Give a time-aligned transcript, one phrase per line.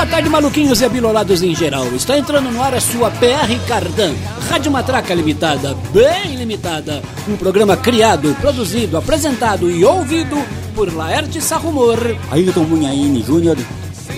[0.00, 1.86] É, boa tarde, maluquinhos e abilolados em geral.
[1.88, 4.14] Está entrando no ar a sua PR Cardan,
[4.48, 7.02] Rádio Matraca Limitada, bem limitada.
[7.28, 10.42] Um programa criado, produzido, apresentado e ouvido
[10.74, 11.98] por Laerte Sarrumor.
[12.30, 13.58] Ailton Munhaine Júnior.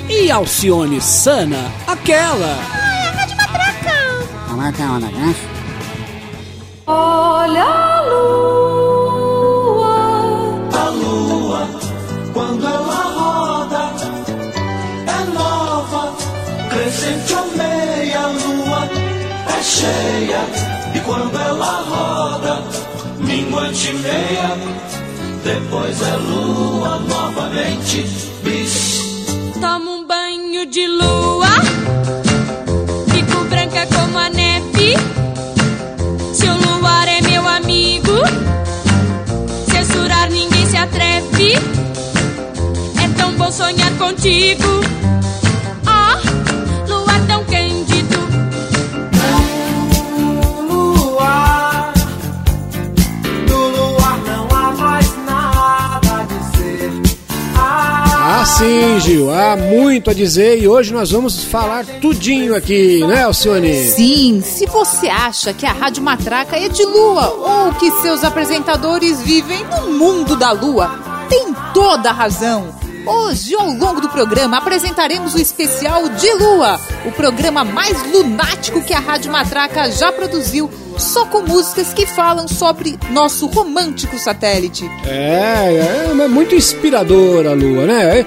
[0.09, 2.61] E Alcione Sana, aquela.
[2.73, 3.93] Ai, a Rádio Matraca.
[4.51, 5.35] A marca é né?
[6.87, 8.62] Olha a lua.
[19.83, 20.41] Cheia.
[20.95, 22.63] E quando ela roda,
[23.19, 24.57] minguante meia,
[25.43, 28.03] depois é lua novamente,
[28.45, 29.01] bis.
[29.61, 31.49] Tomo um banho de lua,
[33.11, 34.95] fico branca como a neve.
[36.33, 38.19] Se o luar é meu amigo,
[39.69, 41.55] censurar ninguém se atreve.
[43.05, 44.83] É tão bom sonhar contigo.
[58.63, 63.75] Sim, Gil, há muito a dizer e hoje nós vamos falar tudinho aqui, né, Alcione?
[63.89, 69.21] Sim, se você acha que a Rádio Matraca é de lua ou que seus apresentadores
[69.23, 70.91] vivem no mundo da lua,
[71.29, 72.82] tem toda a razão.
[73.05, 78.95] Hoje, ao longo do programa, apresentaremos o especial de Lua, o programa mais lunático que
[78.95, 84.89] a Rádio Matraca já produziu, só com músicas que falam sobre nosso romântico satélite.
[85.05, 88.21] É, é muito inspiradora a Lua, né?
[88.21, 88.27] É,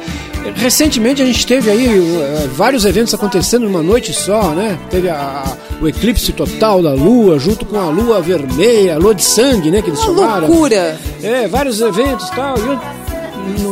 [0.55, 4.77] Recentemente a gente teve aí uh, vários eventos acontecendo numa noite só, né?
[4.91, 9.15] Teve a- a- o eclipse total da Lua, junto com a Lua vermelha, a Lua
[9.15, 9.81] de sangue, né?
[9.81, 10.47] Que eles Uma chamaram.
[10.47, 10.99] loucura!
[11.23, 12.55] É, vários eventos e tal.
[12.59, 12.79] E eu,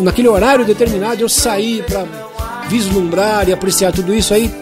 [0.02, 2.06] naquele horário determinado, eu saí pra
[2.70, 4.54] vislumbrar e apreciar tudo isso aí.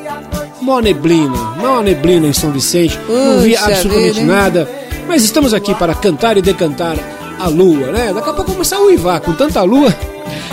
[0.61, 2.99] Mó neblina, mó neblina em São Vicente.
[3.07, 4.69] não vi Puxa absolutamente vida, nada.
[5.07, 6.95] Mas estamos aqui para cantar e decantar
[7.39, 8.13] a lua, né?
[8.13, 9.93] Daqui a pouco começar a uivar com tanta lua.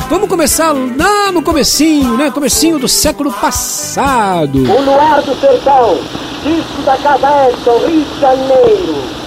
[0.08, 2.30] Vamos começar lá no comecinho, né?
[2.30, 4.58] Comecinho do século passado.
[4.58, 5.98] O luar do sertão,
[6.42, 9.17] disco da Edson, Rio de Janeiro.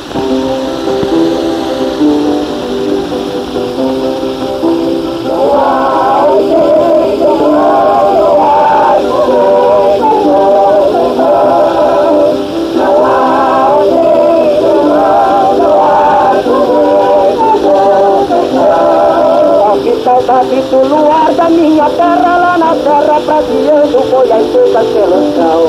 [20.03, 25.61] Saudade do luar da minha terra lá na terra prateando folhas secas pelo chão.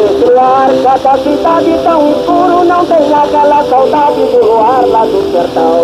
[0.00, 5.82] Esse luar, cada cidade tão escuro, não tem aquela saudade do luar lá do sertão.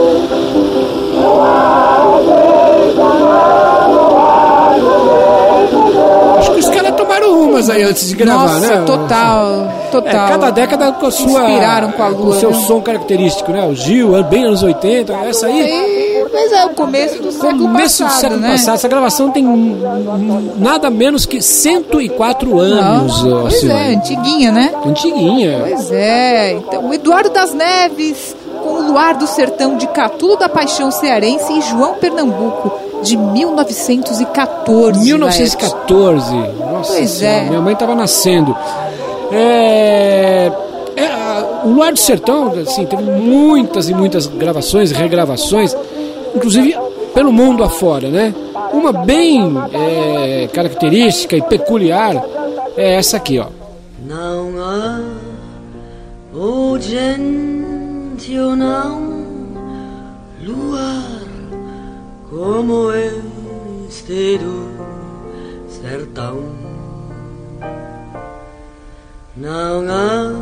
[6.39, 8.83] Acho que os caras tomaram umas aí antes de gravar, Nossa, né?
[8.85, 10.27] total, total.
[10.27, 11.43] É, cada década com a sua.
[11.43, 12.61] Inspiraram com a lua, o seu né?
[12.67, 13.65] som característico, né?
[13.67, 16.25] O Gil, bem anos 80, essa aí.
[16.33, 18.51] Mas é o começo do século Começo passado, do século né?
[18.53, 18.75] passado.
[18.75, 19.45] Essa gravação tem
[20.57, 23.23] nada menos que 104 anos.
[23.25, 23.77] Não, pois Silvio.
[23.77, 24.73] é, antiguinha, né?
[24.85, 25.59] Antiguinha.
[25.67, 26.53] Pois é.
[26.53, 31.53] Então, o Eduardo das Neves, com o Luar do Sertão de Catulo da Paixão Cearense
[31.53, 32.71] em João Pernambuco,
[33.03, 35.05] de 1914.
[35.05, 36.37] 1914.
[36.37, 37.49] Nossa Pois Senhora, é.
[37.49, 38.57] minha mãe estava nascendo.
[39.33, 40.51] É,
[40.97, 45.77] é, o Luar do Sertão, assim, teve muitas e muitas gravações, regravações,
[46.35, 46.77] inclusive
[47.15, 48.35] pelo mundo afora, né?
[48.73, 52.15] Uma bem é, característica e peculiar
[52.77, 53.47] é essa aqui, ó.
[54.07, 55.01] Não há
[56.81, 59.01] gente ou não
[60.43, 60.98] luar
[62.39, 64.71] como este do
[65.69, 66.39] sertão.
[69.37, 70.33] Não há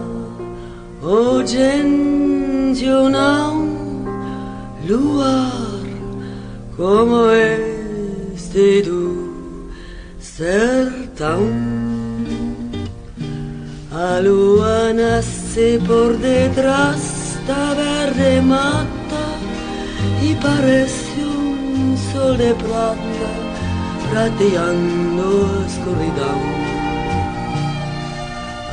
[1.03, 3.67] oh gente ou não
[4.87, 5.81] luar
[6.77, 9.71] como este do
[10.21, 11.49] sertão.
[13.91, 18.87] A lua nasce por detrás da verde mata
[20.23, 21.36] e parece
[22.17, 23.31] sol de prata
[24.11, 26.41] prateando a escuridão.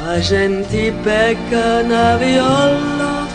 [0.07, 3.27] A gente peca na viola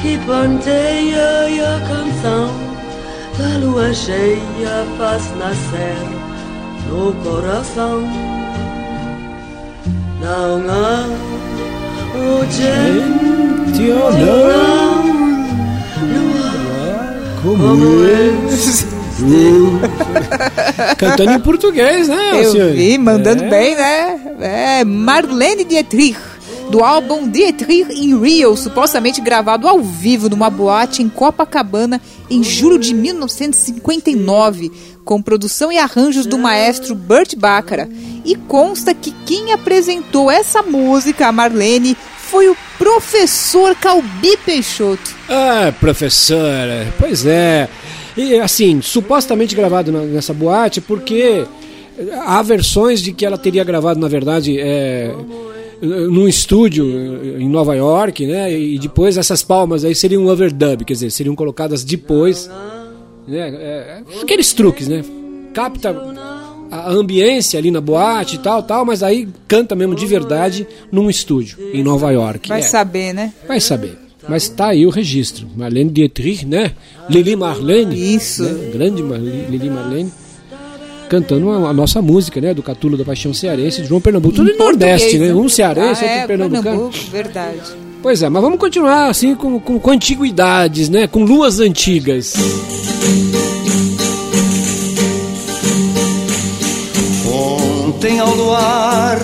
[0.00, 1.28] que ponteia
[1.74, 2.46] a canção
[3.38, 5.98] da lua cheia faz nascer
[6.88, 7.96] no coração.
[10.20, 11.04] Não há
[12.14, 14.38] o gente Tio, não
[16.12, 16.48] luar
[17.42, 18.97] como
[20.96, 22.72] Cantando em português, né, Eu senhor?
[22.72, 23.48] vi, mandando É.
[23.48, 24.20] bem, né?
[24.40, 26.18] É, Marlene Dietrich,
[26.70, 32.00] do álbum Dietrich in Rio, supostamente gravado ao vivo numa boate em Copacabana
[32.30, 34.70] em julho de 1959,
[35.04, 37.90] com produção e arranjos do maestro Burt Bacharach.
[38.24, 41.96] E consta que quem apresentou essa música a Marlene
[42.30, 45.16] foi o professor Calbi Peixoto.
[45.28, 47.68] Ah, professora, pois é.
[48.18, 51.44] E assim, supostamente gravado na- nessa boate, porque
[52.26, 55.14] há versões de que ela teria gravado, na verdade, é,
[55.80, 56.84] num estúdio
[57.40, 58.52] em Nova York, né?
[58.58, 62.50] E depois essas palmas aí seriam um overdub, quer dizer, seriam colocadas depois.
[63.26, 63.38] Né?
[63.38, 65.04] É, aqueles truques, né?
[65.54, 65.94] Capta
[66.70, 71.08] a ambiência ali na boate e tal, tal, mas aí canta mesmo de verdade num
[71.08, 72.48] estúdio em Nova York.
[72.48, 72.62] Vai É.
[72.62, 73.32] saber, né?
[73.46, 73.96] Vai saber.
[74.26, 75.46] Mas tá aí o registro.
[75.56, 76.72] Marlene Dietrich, né?
[77.08, 78.14] Lili Marlene.
[78.14, 78.42] Isso.
[78.42, 78.70] né?
[78.72, 80.10] Grande Marli- Lili Marlene.
[81.08, 82.52] Cantando a, a nossa música, né?
[82.52, 84.34] Do Catulo da Paixão Cearense de João Pernambuco.
[84.34, 85.40] Tudo em Nordeste, Português, né?
[85.40, 86.62] Um cearense, Ah, outro é, pernambucano.
[86.64, 87.60] Pernambuco, verdade.
[88.02, 91.06] Pois é, mas vamos continuar assim com, com, com antiguidades, né?
[91.06, 92.34] Com luas antigas.
[97.26, 99.18] Ontem ao luar,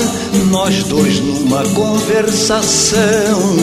[0.51, 3.57] nós dois numa conversação.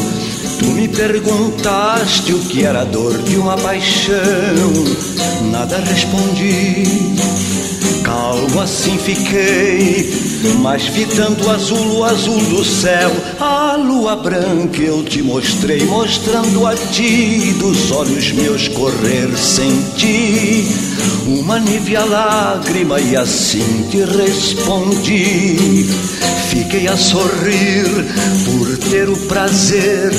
[0.62, 4.72] Tu me perguntaste o que era a dor de uma paixão.
[5.52, 6.84] Nada respondi,
[8.04, 10.32] calmo assim fiquei.
[10.60, 16.66] Mas vi tanto azul, o azul do céu, a lua branca eu te mostrei, mostrando
[16.66, 20.68] a ti dos olhos meus correr sem ti.
[21.28, 25.86] Uma nívea lágrima e assim te respondi.
[26.50, 27.88] Fiquei a sorrir
[28.46, 30.12] por ter o prazer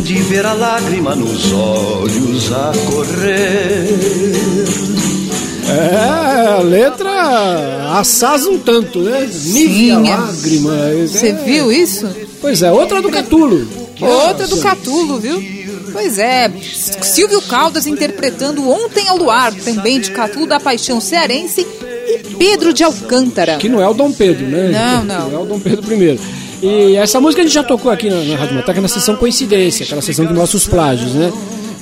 [0.00, 3.98] de ver a lágrima nos olhos a correr.
[5.68, 9.20] É, a letra assaz um tanto, né?
[9.20, 9.30] Nívea
[9.96, 10.16] Sim, é.
[10.16, 10.74] lágrima.
[11.06, 11.32] Você É.
[11.32, 12.08] viu isso?
[12.40, 13.66] Pois é, outra do Catulo.
[14.00, 15.42] Outra do Catulo, viu?
[15.92, 16.50] Pois é,
[17.02, 21.66] Silvio Caldas interpretando Ontem ao Luar, também de Catulo da Paixão Cearense,
[22.06, 23.56] e Pedro de Alcântara.
[23.56, 24.70] Que não é o Dom Pedro, né?
[24.70, 25.40] Não, não.
[25.40, 26.20] é o Dom Pedro I.
[26.62, 29.84] E essa música a gente já tocou aqui na, na Rádio Mataca na sessão Coincidência,
[29.84, 31.32] aquela sessão de nossos plágios, né?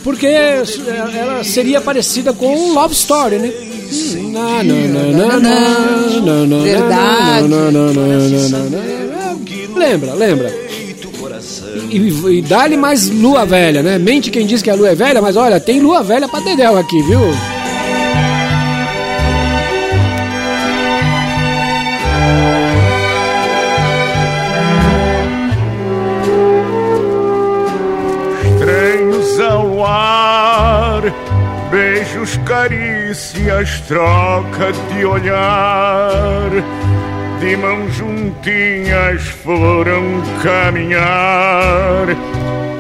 [0.04, 3.52] Porque ela seria parecida com Love Story, né?
[4.32, 7.48] Na, na, na, na, Verdade.
[9.74, 10.66] Lembra, lembra.
[11.90, 13.98] E, e dá-lhe mais lua velha, né?
[13.98, 16.76] Mente quem diz que a lua é velha, mas olha, tem lua velha pra Dedéu
[16.76, 17.20] aqui, viu?
[31.76, 36.50] Beijos, carícias, troca de olhar.
[37.38, 42.06] De mãos juntinhas foram caminhar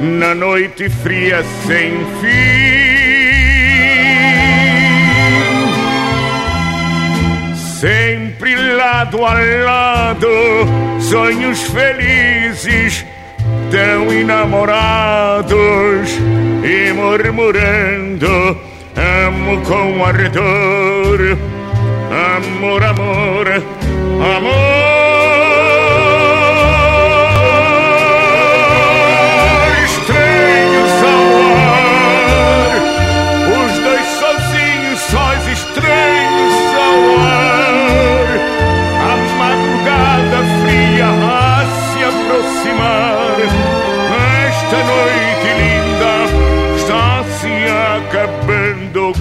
[0.00, 2.86] na noite fria sem fim.
[7.78, 10.26] Sempre lado a lado,
[11.00, 13.04] sonhos felizes,
[13.70, 15.56] tão enamorados
[16.64, 18.65] e murmurando,
[19.24, 21.38] amo com ardor,
[22.36, 23.48] amor, amor,
[24.36, 24.85] amor.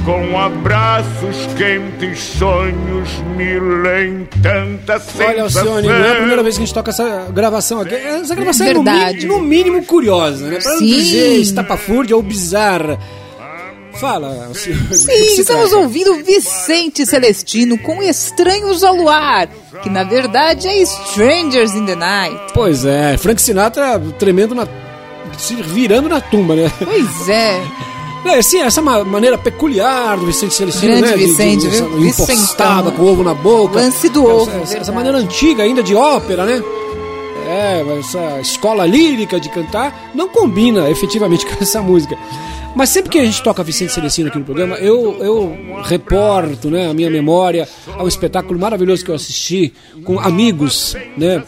[0.05, 5.27] Com abraços quentes, sonhos mil em tanta sensação.
[5.27, 7.93] Olha, Alcione, não é a primeira vez que a gente toca essa gravação aqui.
[7.93, 8.83] Essa gravação é no,
[9.27, 10.59] no mínimo curiosa, né?
[10.61, 10.85] Pra não Sim.
[10.87, 12.99] dizer estapafúrdia ou bizarra.
[13.95, 14.95] Fala, Alcione.
[14.95, 15.83] Sim, estamos trata?
[15.83, 19.47] ouvindo Vicente Celestino com Estranhos ao Luar,
[19.81, 22.53] que na verdade é Strangers in the Night.
[22.53, 24.67] Pois é, Frank Sinatra tremendo na.
[25.37, 26.71] se virando na tumba, né?
[26.83, 27.61] Pois é.
[28.25, 31.13] É, sim, essa ma- maneira peculiar do Vicente Celestino, Grande né?
[31.13, 32.05] de- de- Vicente, essa viu?
[32.07, 32.91] Impostada, Vicentão.
[32.93, 33.75] com o ovo na boca.
[33.79, 34.91] Lance do Essa- ovo, Essa, essa verdade.
[34.91, 36.61] maneira antiga ainda de ópera, né?
[37.47, 42.17] É, essa escola lírica de cantar não combina efetivamente com essa música.
[42.75, 46.89] Mas sempre que a gente toca Vicente Celestino aqui no programa, eu, eu reporto né,
[46.89, 49.71] a minha memória ao espetáculo maravilhoso que eu assisti
[50.03, 51.41] com amigos, né?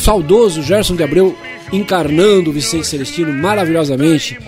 [0.00, 1.36] Saudoso Gerson de Abreu
[1.72, 4.38] encarnando o Vicente Celestino maravilhosamente.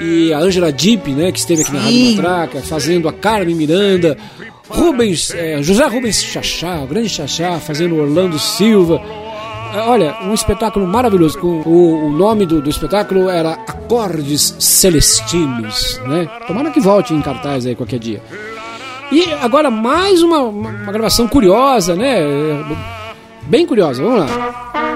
[0.00, 2.16] E a Angela Dipp, né, que esteve aqui na Rádio Sim.
[2.16, 4.16] Matraca, fazendo a Carmen Miranda.
[4.68, 9.02] Rubens, eh, José Rubens Chachá, o grande Chachá, fazendo Orlando Silva.
[9.74, 11.38] Eh, Olha, um espetáculo maravilhoso.
[11.40, 16.28] O, o nome do, do espetáculo era Acordes Celestinos, né?
[16.46, 18.22] Tomara que volte em cartaz aí qualquer dia.
[19.10, 22.20] E agora mais uma, uma, gravação curiosa, né?
[22.20, 23.02] É,
[23.42, 24.91] Bem curiosa, vamos lá.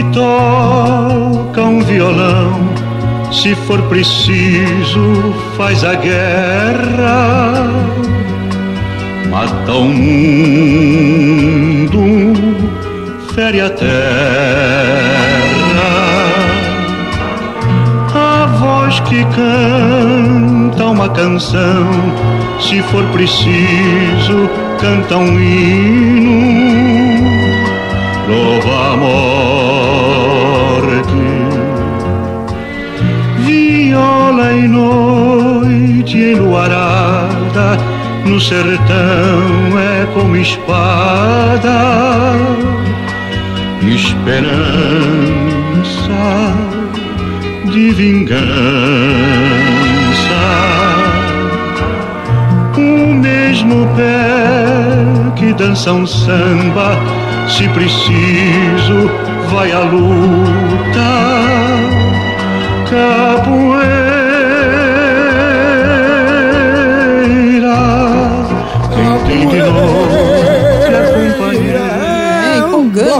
[0.00, 2.70] Que toca um violão,
[3.30, 7.68] se for preciso, faz a guerra,
[9.28, 10.40] mata o mundo,
[13.34, 13.90] fere a terra.
[18.14, 21.90] A voz que canta uma canção,
[22.58, 24.48] se for preciso,
[24.80, 26.40] canta um hino.
[28.30, 28.96] Louva a
[34.70, 37.76] noite enluarada,
[38.24, 41.76] no sertão é como espada,
[43.82, 44.60] esperança
[47.66, 48.40] de vingança.
[52.76, 54.30] O mesmo pé
[55.36, 56.96] que dança um samba,
[57.48, 59.10] se preciso,
[59.50, 61.10] vai à luta.
[62.90, 63.69] Capoeira,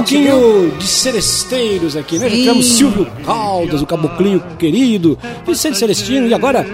[0.01, 2.29] bloquinho de seresteiros aqui, né?
[2.29, 6.67] Tivemos Silvio Caldas, o caboclinho querido, Vicente Celestino, e agora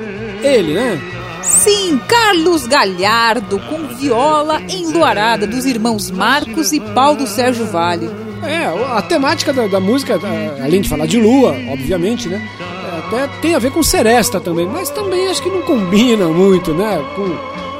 [0.42, 1.00] ele, né?
[1.42, 8.10] Sim, Carlos Galhardo com viola enluarada dos irmãos Marcos e Paulo Sérgio Vale.
[8.42, 8.66] É,
[8.96, 12.46] a temática da, da música, é, além de falar de lua, obviamente, né?
[12.60, 16.72] é, Até tem a ver com seresta também, mas também acho que não combina muito,
[16.72, 17.02] né?
[17.14, 17.24] Com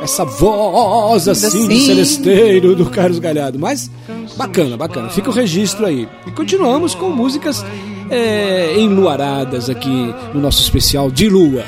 [0.03, 1.87] essa voz assim de Sim.
[1.87, 3.59] celesteiro do Carlos Galhardo.
[3.59, 3.91] Mas
[4.37, 5.09] bacana, bacana.
[5.09, 6.09] Fica o registro aí.
[6.27, 7.65] E continuamos com músicas
[8.11, 11.65] é, enluaradas aqui no nosso especial de lua.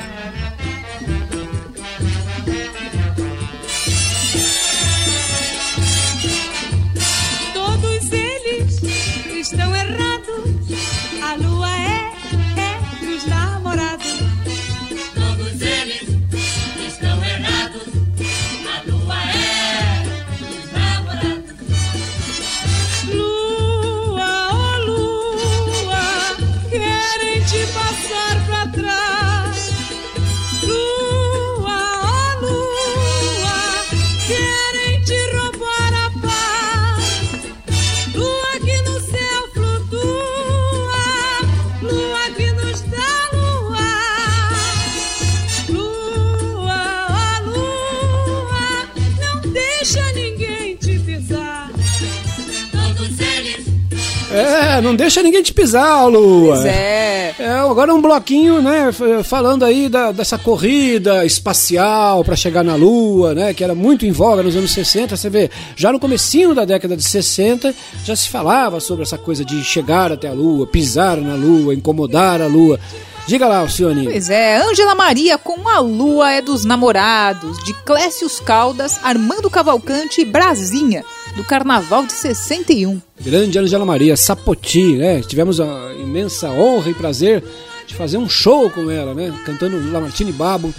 [55.08, 56.54] Deixa ninguém te pisar, Lua.
[56.54, 57.34] Pois é.
[57.38, 58.90] É, agora um bloquinho, né,
[59.24, 64.10] falando aí da- dessa corrida espacial para chegar na Lua, né, que era muito em
[64.12, 67.74] voga nos anos 60, você vê, já no comecinho da década de 60
[68.04, 72.42] já se falava sobre essa coisa de chegar até a Lua, pisar na Lua, incomodar
[72.42, 72.78] a Lua.
[73.26, 74.04] Diga lá, Alcione.
[74.04, 80.22] Pois é, Ângela Maria com A Lua é dos Namorados, de Clécius Caldas, Armando Cavalcante
[80.22, 81.04] e Brasinha,
[81.38, 83.00] do Carnaval de 61.
[83.20, 85.20] Grande Angela Maria Sapoti, né?
[85.22, 87.42] Tivemos a imensa honra e prazer
[87.86, 89.32] de fazer um show com ela, né?
[89.46, 90.74] Cantando Lamartine Babo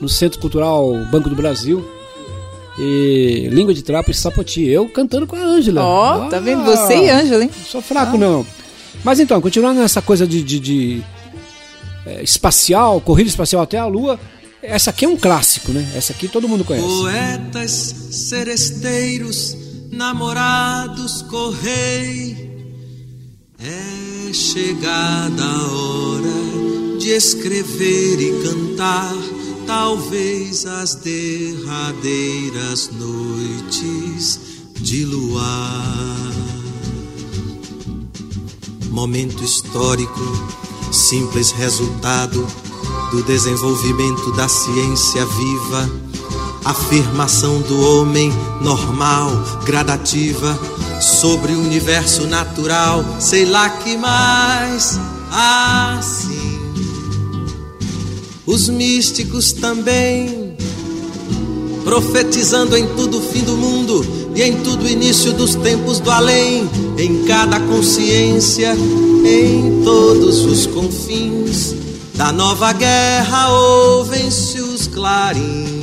[0.00, 1.84] no Centro Cultural Banco do Brasil.
[2.78, 4.62] E Língua de Trapo e Sapoti.
[4.64, 5.82] Eu cantando com a Ângela.
[5.82, 6.64] Ó, tá vendo?
[6.64, 7.50] Você e Ângela, hein?
[7.56, 8.46] Não sou fraco, não.
[9.02, 11.02] Mas então, continuando nessa coisa de, de- de,
[12.06, 14.18] é, espacial, corrida espacial até a Lua,
[14.62, 15.86] essa aqui é um clássico, né?
[15.96, 16.86] Essa aqui todo mundo conhece.
[16.86, 17.70] Poetas,
[18.10, 19.56] seresteiros,
[19.96, 22.46] namorados, correi.
[23.58, 29.16] É chegada a hora de escrever e cantar,
[29.66, 34.40] talvez as derradeiras noites
[34.80, 36.32] de luar.
[38.90, 40.20] Momento histórico,
[40.92, 42.46] simples resultado
[43.10, 46.05] do desenvolvimento da ciência viva,
[46.66, 49.30] afirmação do homem normal,
[49.64, 50.58] gradativa,
[51.00, 54.98] sobre o universo natural, sei lá que mais.
[55.30, 56.58] Assim,
[58.46, 60.56] os místicos também,
[61.84, 64.04] profetizando em tudo o fim do mundo
[64.34, 66.68] e em tudo o início dos tempos do além,
[66.98, 71.74] em cada consciência, em todos os confins
[72.14, 75.75] da nova guerra, ouvem-se os clarins.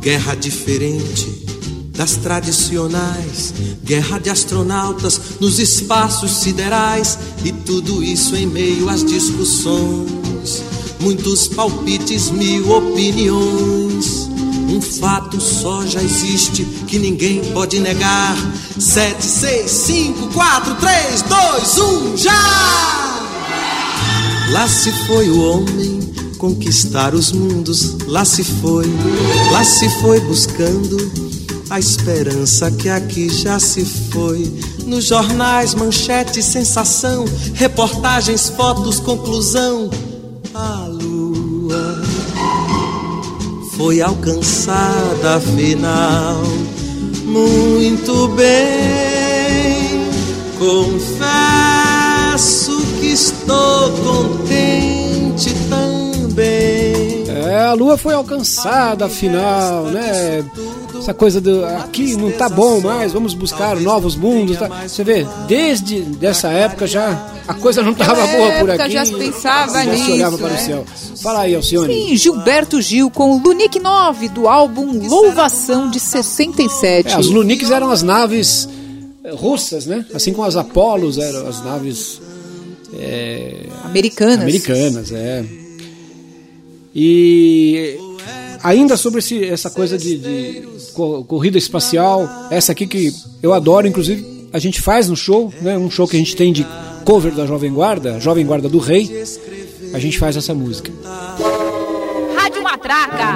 [0.00, 1.40] Guerra diferente
[2.00, 3.52] das tradicionais,
[3.84, 10.62] guerra de astronautas nos espaços siderais e tudo isso em meio às discussões,
[10.98, 14.30] muitos palpites, mil opiniões.
[14.70, 18.34] Um fato só já existe que ninguém pode negar.
[18.78, 23.30] 7, 6, 5, 4, 3, 2, 1, já!
[24.52, 26.00] Lá se foi o homem
[26.40, 28.86] conquistar os mundos, lá se foi,
[29.52, 30.96] lá se foi buscando
[31.68, 34.50] a esperança que aqui já se foi.
[34.86, 39.90] Nos jornais, manchete, sensação, reportagens, fotos, conclusão.
[40.54, 42.02] A lua
[43.76, 46.42] foi alcançada afinal.
[47.26, 50.08] Muito bem,
[50.58, 51.20] confesso
[52.98, 55.89] que estou contente também.
[57.50, 60.44] É, a lua foi alcançada afinal, né?
[60.96, 64.56] Essa coisa do aqui não tá bom mais, vamos buscar novos mundos.
[64.56, 64.68] Tá?
[64.86, 68.92] Você vê, desde dessa época já a coisa não estava boa por aqui.
[68.92, 70.54] já se pensava já nisso, se olhava para é.
[70.54, 70.84] o céu.
[71.20, 71.92] Fala aí, Alcione.
[71.92, 77.08] Sim, Gilberto Gil com Lunique 9 do álbum Louvação de 67.
[77.08, 78.68] É, as Luniques eram as naves
[79.24, 80.06] eh, russas, né?
[80.14, 82.20] Assim como as Apolos eram as naves
[82.94, 84.42] é, Americanas.
[84.42, 85.44] Americanas, é.
[86.94, 87.98] E
[88.62, 93.86] ainda sobre esse, essa coisa de, de co- corrida espacial, essa aqui que eu adoro,
[93.86, 95.78] inclusive a gente faz no show, né?
[95.78, 96.66] Um show que a gente tem de
[97.04, 99.22] cover da Jovem Guarda, Jovem Guarda do Rei.
[99.94, 100.90] A gente faz essa música.
[102.36, 103.34] Rádio Matraca.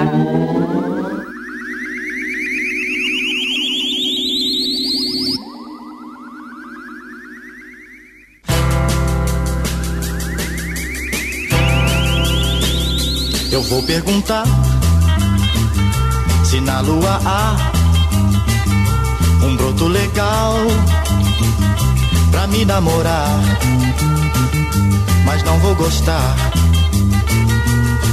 [13.55, 14.43] Eu vou perguntar
[16.43, 17.55] se na lua há
[19.45, 20.57] um broto legal
[22.31, 23.39] pra me namorar.
[25.23, 26.35] Mas não vou gostar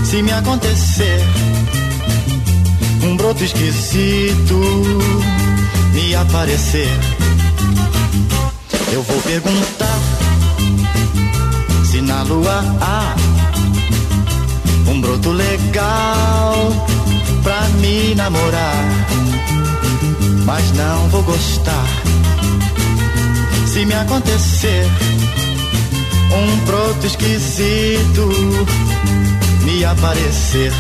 [0.05, 1.21] se me acontecer
[3.03, 4.61] um broto esquisito
[5.93, 7.01] me aparecer.
[8.93, 9.99] Eu vou perguntar
[11.85, 13.32] se na lua há
[15.03, 16.87] broto legal
[17.43, 18.85] pra me namorar.
[20.47, 21.87] Mas não vou gostar
[23.67, 24.87] se me acontecer
[26.35, 28.29] um broto esquisito
[29.63, 30.73] me aparecer.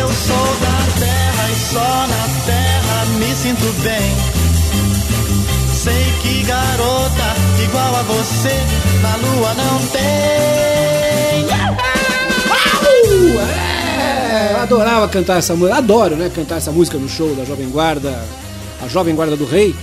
[0.00, 4.16] Eu sou da terra e só na terra me sinto bem.
[5.74, 8.56] Sei que garota igual a você
[9.02, 10.75] na lua não tem.
[14.66, 16.30] Adorava cantar essa música, adoro, né?
[16.34, 18.24] Cantar essa música no show da Jovem Guarda,
[18.82, 19.74] a Jovem Guarda do Rei.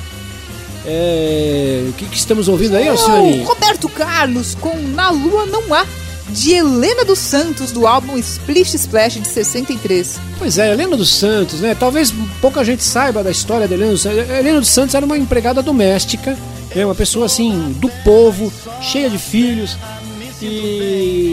[0.85, 3.43] É, o que, que estamos ouvindo aí, Alcione?
[3.43, 5.85] Roberto Carlos com Na Lua Não Há,
[6.29, 10.19] de Helena dos Santos, do álbum Splish Splash de 63.
[10.37, 11.73] Pois é, Helena dos Santos, né?
[11.73, 14.29] Talvez pouca gente saiba da história da Helena dos Santos.
[14.29, 16.37] Helena dos Santos era uma empregada doméstica,
[16.75, 16.85] né?
[16.85, 19.77] uma pessoa assim, do povo, cheia de filhos,
[20.43, 21.32] e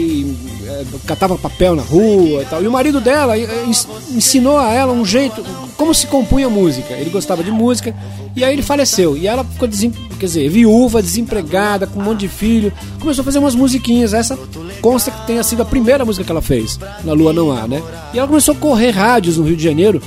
[1.05, 2.61] catava papel na rua e tal.
[2.63, 5.43] E o marido dela ens- ensinou a ela um jeito,
[5.77, 6.93] como se compunha música.
[6.93, 7.95] Ele gostava de música,
[8.35, 9.17] e aí ele faleceu.
[9.17, 12.71] E ela ficou, desem, quer dizer, viúva, desempregada, com um monte de filho.
[12.99, 14.13] Começou a fazer umas musiquinhas.
[14.13, 14.37] Essa
[14.81, 17.81] consta que tenha sido a primeira música que ela fez, Na Lua Não Há, né?
[18.13, 20.01] E ela começou a correr rádios no Rio de Janeiro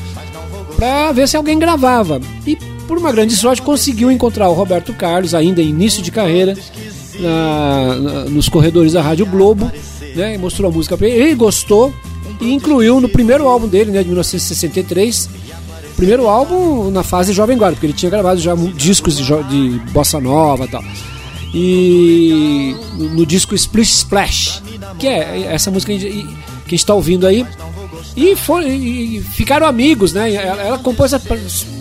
[0.76, 2.20] pra ver se alguém gravava.
[2.46, 2.56] E
[2.86, 6.54] por uma grande sorte conseguiu encontrar o Roberto Carlos, ainda em início de carreira,
[7.18, 9.70] na- na- nos corredores da Rádio Globo,
[10.14, 10.34] né?
[10.34, 11.22] E mostrou a música pra ele.
[11.22, 11.92] Ele gostou
[12.40, 15.28] e incluiu no primeiro álbum dele, né, de 1963.
[15.96, 20.20] Primeiro álbum na fase Jovem Guarda, porque ele tinha gravado já discos de, de bossa
[20.20, 20.84] nova e tal.
[21.54, 24.62] E no, disco Splish Splash,
[24.98, 25.92] que é essa música
[26.66, 27.46] que está ouvindo aí.
[28.16, 30.32] E, foi, e ficaram amigos, né?
[30.32, 31.20] Ela, ela compôs a-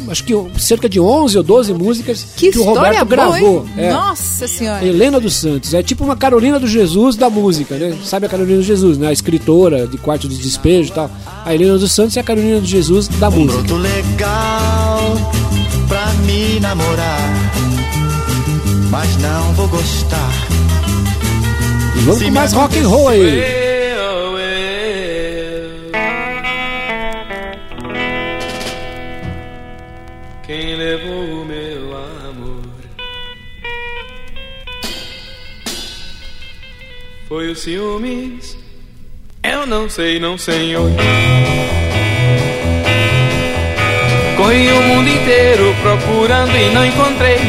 [0.10, 3.66] acho que cerca de 11 ou 12 músicas que, o história Roberto boa, gravou.
[3.78, 3.92] É.
[3.94, 4.84] Nossa senhora.
[4.84, 5.74] Helena dos Santos.
[5.76, 7.96] É tipo uma Carolina do Jesus da música, né?
[8.04, 9.10] Sabe a Carolina do Jesus, né?
[9.10, 11.12] A escritora de Quarto de Despejo e tal.
[11.46, 13.62] A Helena dos Santos é a Carolina do Jesus da música.
[13.62, 15.16] broto legal
[15.88, 17.20] pra me namorar.
[18.90, 20.32] Mas não vou gostar.
[21.96, 23.63] E vamos Se com mais rock and roll aí.
[37.64, 38.58] Ciúmes.
[39.42, 40.92] Eu não sei, não senhor.
[44.36, 47.40] Corri o mundo inteiro procurando e não encontrei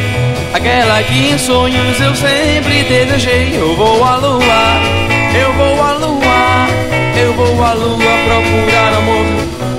[0.53, 3.57] aquela que em sonhos eu sempre desejei.
[3.57, 4.39] Eu vou à lua,
[5.37, 6.67] eu vou à lua,
[7.21, 9.25] eu vou à lua procurar amor,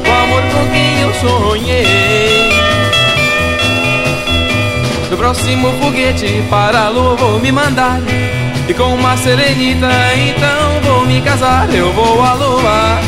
[0.07, 1.87] o amor com quem eu sonhei.
[5.11, 8.01] No próximo foguete para a lua vou me mandar
[8.69, 13.01] E com uma serenita então vou me casar Eu vou à lua,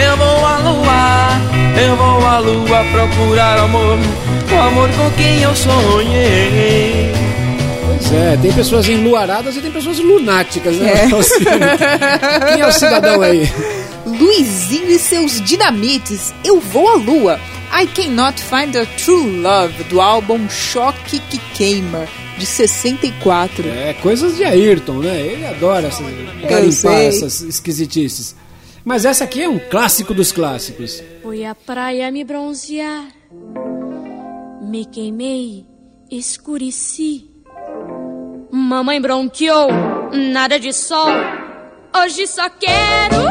[0.00, 3.98] eu vou à lua Eu vou à lua procurar amor
[4.52, 7.12] O amor com quem eu sonhei
[7.86, 11.08] Pois é, tem pessoas enluaradas e tem pessoas lunáticas, né?
[11.08, 11.10] É.
[11.12, 11.44] Alcino?
[12.52, 13.50] Quem é o cidadão aí?
[14.06, 17.40] Luizinho e seus dinamites, Eu Vou à Lua.
[17.72, 22.06] I Cannot Find a True Love, do álbum Choque que Queima,
[22.40, 23.68] de 64.
[23.68, 25.20] É, coisas de Ayrton, né?
[25.20, 26.06] Ele adora essas,
[26.48, 28.34] garimpar essas esquisitices.
[28.82, 31.02] Mas essa aqui é um clássico dos clássicos.
[31.22, 33.08] Fui à praia me bronzear,
[34.62, 35.66] me queimei,
[36.10, 37.28] escureci.
[38.50, 39.68] Mamãe bronqueou,
[40.32, 41.10] nada de sol.
[41.94, 43.28] Hoje só quero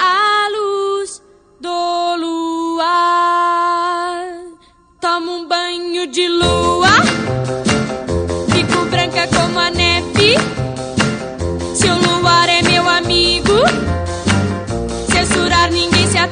[0.00, 1.22] a luz
[1.60, 3.46] do luar.
[5.00, 6.95] Tomo um banho de lua,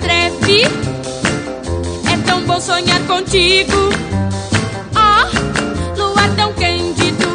[0.05, 0.63] atreve.
[2.13, 3.91] É tão bom sonhar contigo.
[4.95, 7.27] Oh, luar tão cândido,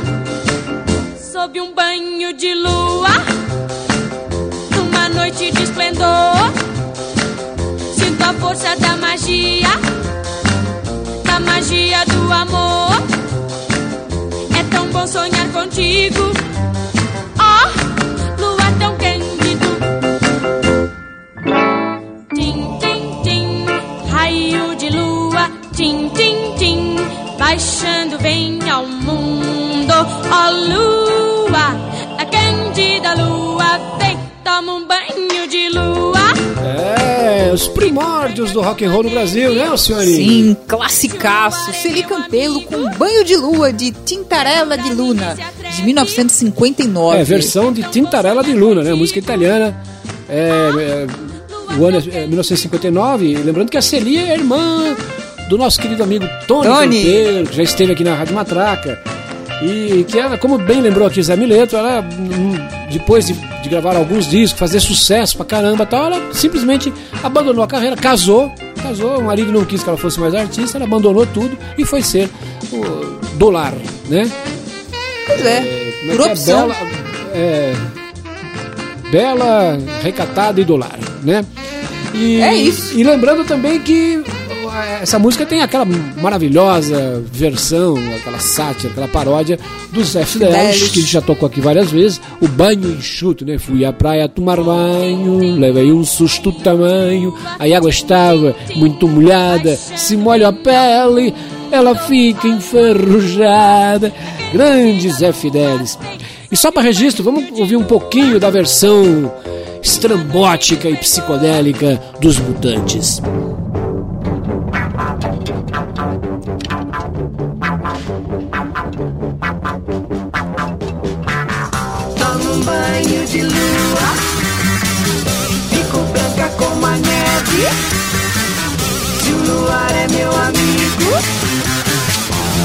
[1.19, 3.09] sob um banho de lua,
[4.75, 6.51] numa noite de esplendor.
[7.97, 9.69] Sinto a força da magia,
[11.25, 13.01] da magia do amor.
[14.57, 16.31] É tão bom sonhar contigo.
[25.79, 26.95] Tim, tim, tim,
[27.37, 29.93] baixando vem ao mundo.
[30.29, 31.67] Ó lua,
[32.17, 36.19] a cândida lua, vem, toma um banho de lua.
[36.61, 40.17] É, os primórdios do rock and roll no Brasil, né, senhorinha?
[40.17, 41.71] Sim, classicaço.
[41.71, 45.37] Celi Campelo com Banho de Lua, de Tintarella de Luna,
[45.77, 47.19] de 1959.
[47.19, 48.93] É, versão de Tintarella de Luna, né?
[48.93, 49.81] Música italiana.
[50.27, 51.07] É, é,
[51.77, 53.37] o ano é 1959.
[53.37, 54.93] Lembrando que a Celia é irmã
[55.49, 57.03] do nosso querido amigo Tony, Tony.
[57.47, 59.01] Que já esteve aqui na Rádio Matraca.
[59.63, 62.55] E que ela, como bem lembrou aqui Zé Mileto, ela, hum,
[62.89, 67.67] depois de, de gravar alguns discos, fazer sucesso pra caramba tal, ela simplesmente abandonou a
[67.67, 71.57] carreira, casou, casou, o marido não quis que ela fosse mais artista, ela abandonou tudo
[71.77, 72.29] e foi ser
[72.71, 73.73] o dólar,
[74.07, 74.31] né?
[75.27, 75.61] Pois é,
[75.99, 76.31] Como é por é?
[76.31, 76.67] opção.
[76.69, 76.75] Bela,
[77.33, 77.73] é,
[79.11, 81.43] bela, recatada e dólar, né?
[82.13, 82.97] E, É isso.
[82.97, 84.23] E lembrando também que
[85.01, 89.59] essa música tem aquela maravilhosa versão, aquela sátira, aquela paródia
[89.91, 90.91] do Zé Fidelis, Fidelis.
[90.91, 93.57] que já tocou aqui várias vezes, o banho enxuto, né?
[93.57, 100.17] Fui à praia tomar banho, levei um susto tamanho, a água estava muito molhada, se
[100.17, 101.33] molha a pele,
[101.71, 104.11] ela fica enferrujada.
[104.51, 105.97] Grande Zé Fidelis.
[106.51, 109.31] E só para registro, vamos ouvir um pouquinho da versão
[109.81, 113.21] estrambótica e psicodélica dos Mutantes.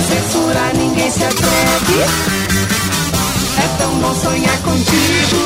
[0.09, 2.01] Censurar ninguém se atreve.
[3.57, 5.37] É tão bom sonhar contigo.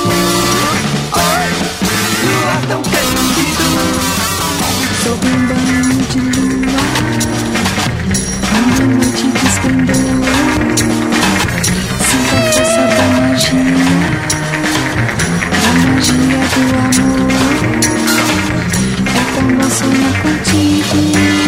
[1.12, 1.48] Oi,
[2.24, 3.66] luar tão cândido.
[5.02, 6.82] Sob um banho de lua,
[8.52, 10.24] numa noite de esplendor.
[12.08, 13.78] Sinta a força da magia,
[15.52, 17.30] da magia do amor.
[19.06, 21.47] É tão bom sonhar contigo.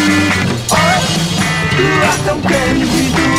[1.83, 3.31] How can we do?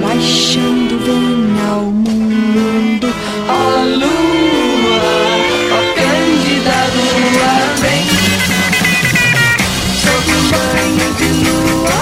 [0.00, 3.08] Baixando vem ao mundo
[3.48, 5.10] a lua,
[5.72, 8.06] a cândida lua vem.
[10.00, 10.42] Segue o
[11.18, 11.96] de lua.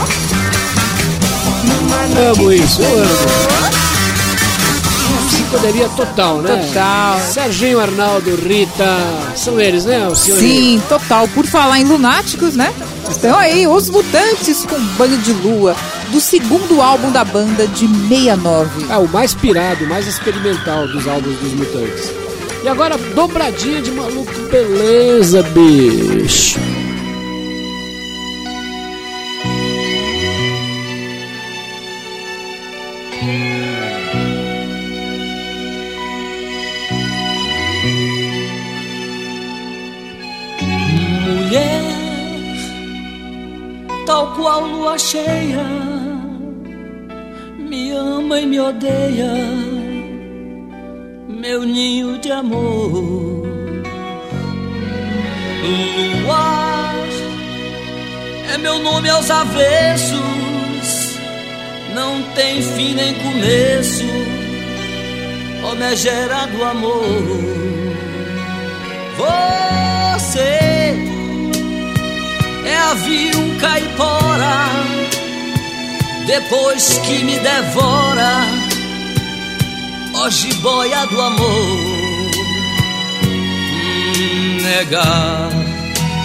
[2.30, 3.43] Amo isso, eu amo.
[5.54, 6.66] Psicodelia total, né?
[6.66, 7.20] Total.
[7.20, 8.98] Serginho, Arnaldo, Rita,
[9.36, 10.40] são eles, né, Alcione?
[10.40, 11.28] Sim, total.
[11.28, 12.74] Por falar em lunáticos, né?
[13.08, 15.76] Estão aí os Mutantes com Banho de Lua,
[16.10, 18.86] do segundo álbum da banda de 69.
[18.90, 22.12] É o mais pirado, o mais experimental dos álbuns dos Mutantes.
[22.64, 26.58] E agora, dobradinha de maluco, beleza, bicho.
[33.24, 33.53] mulher,
[44.54, 45.66] qual lua cheia,
[47.58, 49.34] me ama e me odeia,
[51.28, 53.42] meu ninho de amor.
[56.22, 56.94] Luar
[58.52, 60.18] é meu nome aos avessos,
[61.92, 64.04] não tem fim nem começo,
[65.64, 67.54] ó megera do amor.
[69.16, 69.73] Você
[72.84, 74.68] é avião caipora,
[76.26, 78.46] depois que me devora,
[80.14, 82.30] ó jiboia do amor.
[83.26, 85.50] Hum, negar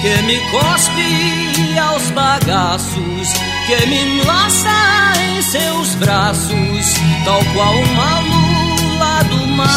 [0.01, 3.33] que me cospe aos bagaços,
[3.65, 6.93] que me enlaça em seus braços,
[7.25, 9.69] tal qual uma lula do mar.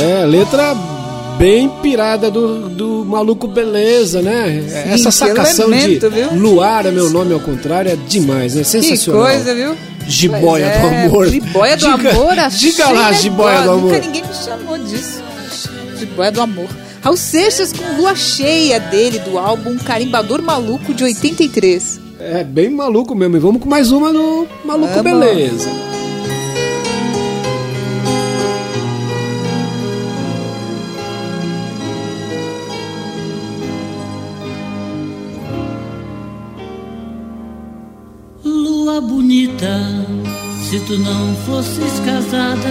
[0.00, 0.93] É, letra
[1.38, 4.64] bem pirada do, do maluco beleza, né?
[4.86, 6.34] Essa que sacação elemento, de viu?
[6.34, 8.62] luar é meu nome ao contrário é demais, né?
[8.62, 9.26] Sensacional.
[9.26, 9.76] Que coisa, viu?
[10.06, 11.28] Jiboia Pois do é, amor.
[11.28, 13.12] Jiboia do Diga- amor, achei diga lá, legal.
[13.14, 13.92] jiboia do amor.
[13.92, 15.22] Nunca ninguém me chamou disso.
[15.98, 16.68] Jiboia do amor.
[17.00, 22.00] Raul Seixas com lua cheia dele, do álbum Carimbador Maluco de 83.
[22.20, 23.36] É bem maluco mesmo.
[23.36, 25.02] E vamos com mais uma no Maluco Vamos.
[25.02, 25.68] Beleza.
[40.62, 42.68] Se tu não fosses casada,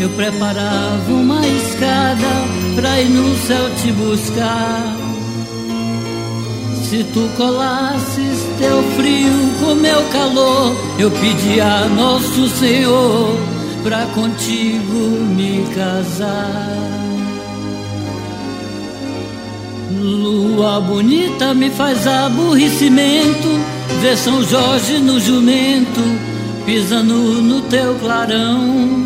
[0.00, 2.26] eu preparava uma escada
[2.74, 4.96] pra ir no céu te buscar.
[6.88, 13.36] Se tu colasses teu frio com meu calor, eu pedi a Nosso Senhor
[13.82, 16.88] pra contigo me casar.
[20.00, 26.00] Lua bonita me faz aborrecimento Ver São Jorge no jumento
[26.64, 28.98] Pisando no teu clarão.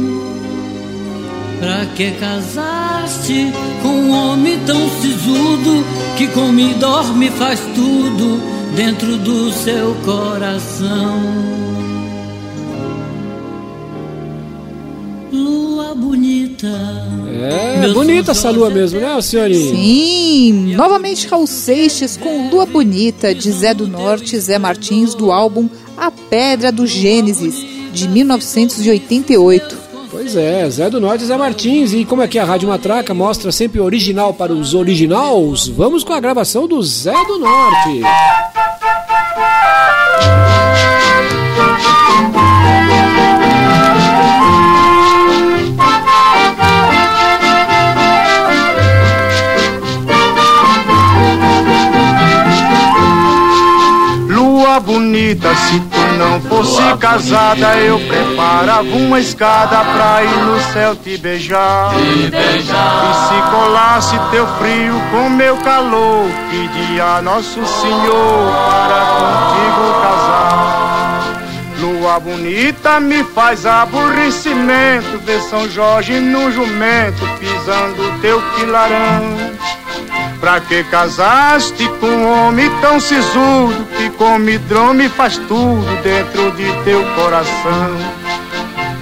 [1.60, 5.84] Pra que casaste com um homem tão sisudo
[6.16, 8.40] Que come e dorme faz tudo
[8.74, 11.81] Dentro do seu coração
[16.64, 19.54] É bonita essa lua mesmo, né, Alcione?
[19.54, 25.32] Sim, novamente Raul Seixas com Lua Bonita de Zé do Norte e Zé Martins do
[25.32, 29.82] álbum A Pedra do Gênesis de 1988.
[30.10, 31.92] Pois é, Zé do Norte e Zé Martins.
[31.94, 36.12] E como é que a Rádio Matraca mostra sempre original para os originais, vamos com
[36.12, 38.02] a gravação do Zé do Norte.
[55.42, 61.18] Bonita, se tu não fosse casada, eu preparava uma escada pra ir no céu te
[61.18, 61.92] beijar.
[61.96, 71.42] E se colasse teu frio com meu calor, pedia Nosso Senhor para contigo casar.
[71.80, 79.41] Lua bonita me faz aborrecimento, ver São Jorge no jumento, pisando teu quilarão.
[80.42, 86.50] Pra que casaste com um homem tão sisudo que come drome e faz tudo dentro
[86.56, 87.96] de teu coração?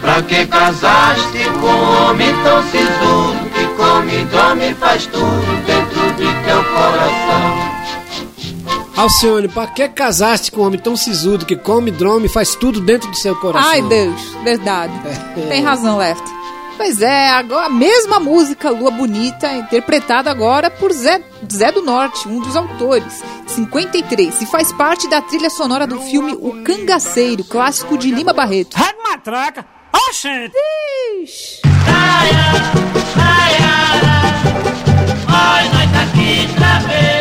[0.03, 6.13] Pra que casaste com um homem tão sisudo que come, dorme e faz tudo dentro
[6.13, 7.71] de teu coração?
[8.99, 12.83] Alcione, pra que casaste com um homem tão sisudo que come drone e faz tudo
[12.83, 13.71] dentro do seu coração?
[13.71, 14.93] Ai, Deus, verdade.
[15.49, 16.40] Tem razão, Left.
[16.81, 22.27] Pois é, agora a mesma música Lua Bonita, interpretada agora por Zé, Zé do Norte,
[22.27, 27.99] um dos autores, 53, e faz parte da trilha sonora do filme O Cangaceiro, clássico
[27.99, 28.79] de Lima Barreto.
[28.79, 30.55] Rádio Matraca, oxente!
[31.23, 31.61] Ixi.
[35.29, 37.01] Ai, nós tá aqui outra vez.
[37.01, 37.20] Se você pensa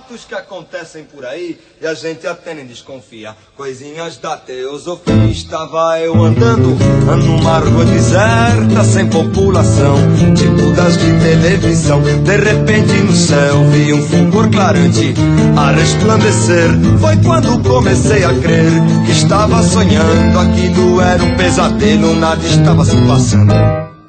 [0.00, 3.34] fatos que acontecem por aí e a gente até nem desconfia.
[3.56, 5.26] Coisinhas da teosofia.
[5.26, 6.76] Estava eu andando
[7.24, 9.96] numa rua deserta, sem população,
[10.34, 12.02] tipo das de televisão.
[12.02, 15.14] De repente no céu vi um fulgor clarante
[15.56, 16.70] a resplandecer.
[17.00, 18.70] Foi quando comecei a crer
[19.04, 20.38] que estava sonhando.
[20.38, 23.54] Aquilo era um pesadelo, nada estava se passando.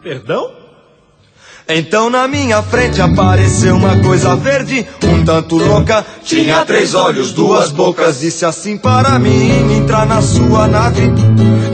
[0.02, 0.57] Perdão?
[1.70, 6.06] Então na minha frente apareceu uma coisa verde, um tanto louca.
[6.24, 8.22] Tinha três olhos, duas bocas.
[8.22, 11.12] Disse assim para mim: entrar na sua nave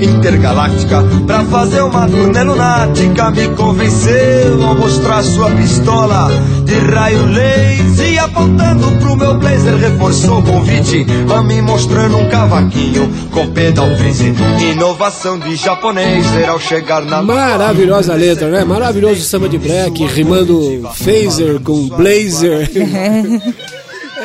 [0.01, 3.29] intergaláctica pra fazer uma turnê lunática.
[3.29, 6.27] Me convenceu ao mostrar sua pistola
[6.73, 8.13] de raio laser.
[8.13, 13.87] E apontando pro meu blazer, reforçou o convite a me mostrando um cavaquinho com pedal
[13.97, 14.33] freeze.
[14.71, 18.63] Inovação de japonês, ver ao chegar na Maravilhosa letra, né?
[18.63, 22.69] Maravilhoso samba de break, rimando phaser com blazer.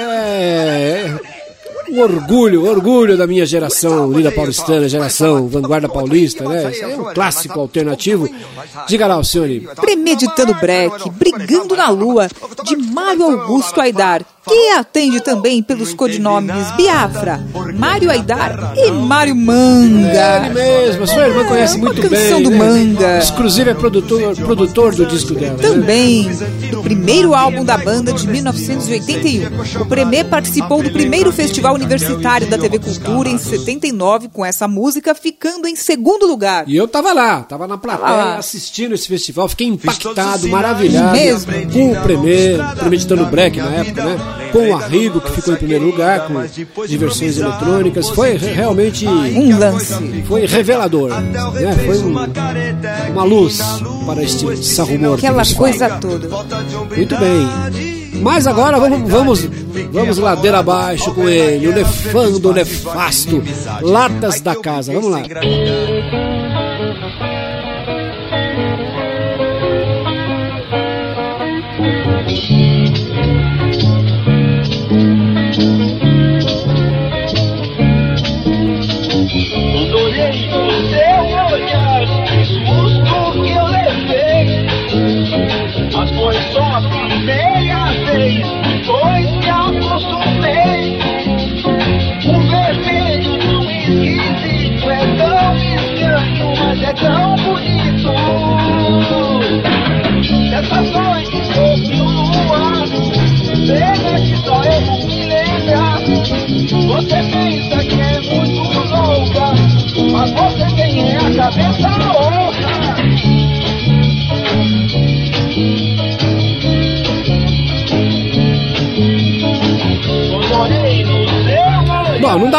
[0.00, 1.27] É.
[1.90, 6.70] Um orgulho, orgulho da minha geração, Unida Paulistana, geração Vanguarda Paulista, né?
[6.70, 8.29] Isso é um clássico alternativo.
[8.87, 9.61] Diga lá, Alcione.
[9.77, 12.29] Premeditando Break, Brigando na Lua,
[12.64, 17.40] de Mário Augusto Aidar, que atende também pelos codinomes Biafra,
[17.76, 20.46] Mário Aidar e Mário Manga.
[20.46, 22.11] Ele mesmo, a sua irmã conhece muito bem.
[22.11, 22.58] canção do né?
[22.58, 23.18] Manga.
[23.18, 25.56] Exclusive é produtor, produtor do disco dela.
[25.56, 25.62] né?
[25.62, 26.28] Também,
[26.70, 29.82] do primeiro álbum da banda de 1981.
[29.82, 35.14] O Premê participou do primeiro festival universitário da TV Cultura em 79 com essa música,
[35.14, 36.64] ficando em segundo lugar.
[36.68, 38.37] E eu tava lá, tava na plateia Ah.
[38.38, 41.52] assistindo esse festival, fiquei impactado, maravilhado Mesmo?
[41.72, 44.16] com o Premier, Premeditando Break na época, né?
[44.53, 46.35] Com o Arrigo, que ficou em primeiro lugar, com
[46.87, 48.09] diversões eletrônicas.
[48.11, 50.22] Foi re- realmente um lance.
[50.27, 51.72] Foi revelador, né?
[51.85, 53.59] Foi um- uma luz
[54.07, 55.18] para este sarrumor.
[55.18, 56.29] que Aquela coisa toda.
[56.96, 57.48] Muito bem.
[58.22, 59.48] Mas agora vamos, vamos,
[59.92, 63.42] vamos ladeira abaixo com ele, o nefando, o nefasto,
[63.83, 64.92] latas da casa.
[64.92, 65.22] Vamos lá.
[86.80, 87.47] Foi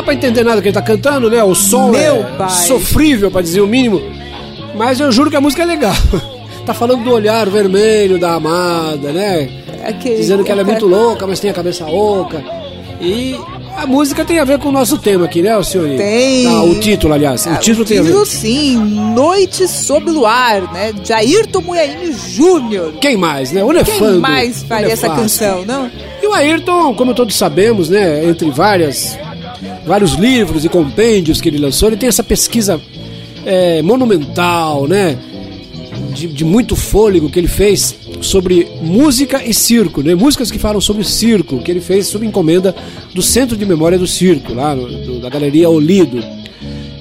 [0.09, 1.43] pra entender nada que ele tá cantando, né?
[1.43, 2.49] O som Meu é pai.
[2.49, 4.01] sofrível, pra dizer o mínimo.
[4.75, 5.93] Mas eu juro que a música é legal.
[6.65, 9.49] tá falando do olhar vermelho da amada, né?
[9.83, 12.43] Aquele- Dizendo que ela é muito louca, mas tem a cabeça oca.
[13.01, 13.39] E
[13.77, 15.95] a música tem a ver com o nosso tema aqui, né, Alcione?
[15.95, 16.45] Tem.
[16.47, 17.45] Ah, o título, aliás.
[17.45, 18.07] O título tem a ver.
[18.09, 18.77] Título sim,
[19.15, 20.91] Noite sob o Luar, né?
[20.91, 22.93] De Ayrton Munhaine Júnior.
[22.99, 23.63] Quem mais, né?
[23.63, 24.11] O Nefando.
[24.13, 25.89] Quem mais faria essa canção, não?
[26.21, 29.17] E o Ayrton, como todos sabemos, né, entre várias,
[29.89, 32.79] vários livros e compêndios que ele lançou, ele tem essa pesquisa
[33.45, 35.17] é, monumental, né,
[36.13, 40.79] de, de muito fôlego que ele fez sobre música e circo, né, músicas que falam
[40.79, 42.75] sobre circo, que ele fez sob encomenda
[43.15, 46.23] do Centro de Memória do Circo, lá no- do- da Galeria Olido.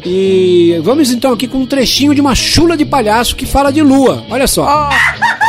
[0.06, 3.82] E vamos então aqui com um trechinho de uma chula de palhaço que fala de
[3.82, 4.24] lua.
[4.30, 4.88] Olha só.
[4.88, 4.94] Oi,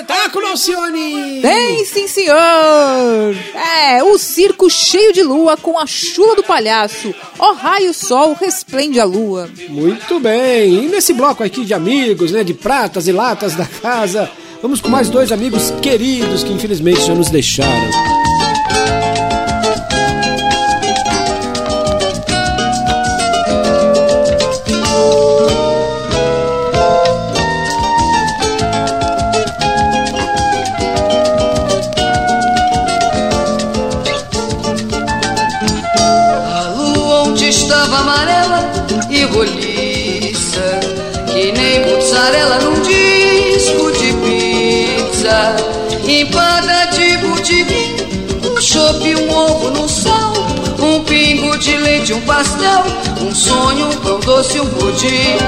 [0.00, 1.40] espetáculo, Alcione!
[1.42, 3.36] Tem sim, senhor!
[3.54, 7.14] É, o circo cheio de lua com a chula do palhaço.
[7.38, 9.48] Ó raio sol, resplende a lua.
[9.68, 10.84] Muito bem.
[10.84, 14.30] E nesse bloco aqui de amigos, né, de pratas e latas da casa,
[14.62, 18.19] vamos com mais dois amigos queridos que infelizmente já nos deixaram.
[52.10, 52.84] De um pastel,
[53.20, 55.38] um sonho, um pão doce, um pudim,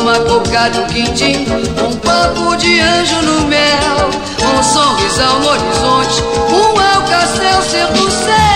[0.00, 1.44] uma cocada, um quindim,
[1.86, 4.08] um papo de anjo no mel,
[4.40, 6.22] um sorrisão no horizonte,
[6.54, 8.49] um alcacel ser do céu.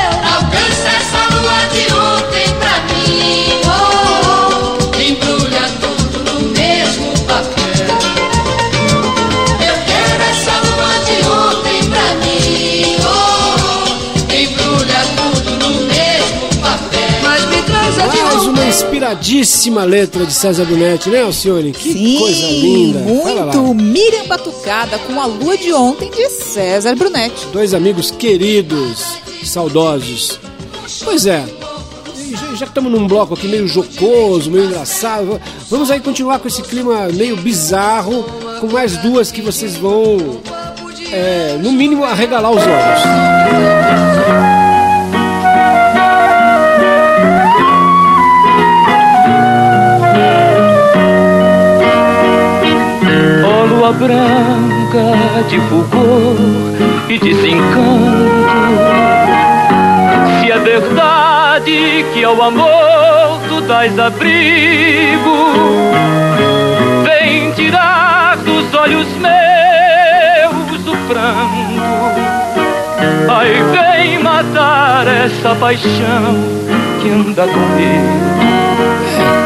[19.15, 21.73] Uma inspiradíssima letra de César Brunetti, né, Alcione?
[21.73, 22.99] Que Sim, coisa linda.
[23.01, 27.47] Muito Miriam Batucada com a lua de ontem de César Brunetti.
[27.53, 30.39] Dois amigos queridos, saudosos.
[31.05, 31.45] Pois é,
[32.31, 35.41] já, já que estamos num bloco aqui meio jocoso, meio engraçado,
[35.71, 38.25] vamos aí continuar com esse clima meio bizarro,
[38.61, 40.41] com mais duas que vocês vão,
[41.13, 44.14] é, no mínimo, arregalar os olhos.
[53.85, 56.37] Lua branca de fulgor
[57.09, 58.35] e desencanto.
[60.41, 65.37] Se é verdade que ao amor tu dás abrigo
[67.03, 71.45] Vem tirar dos olhos meus o pranto
[73.29, 78.25] Ai, vem matar essa paixão que anda comigo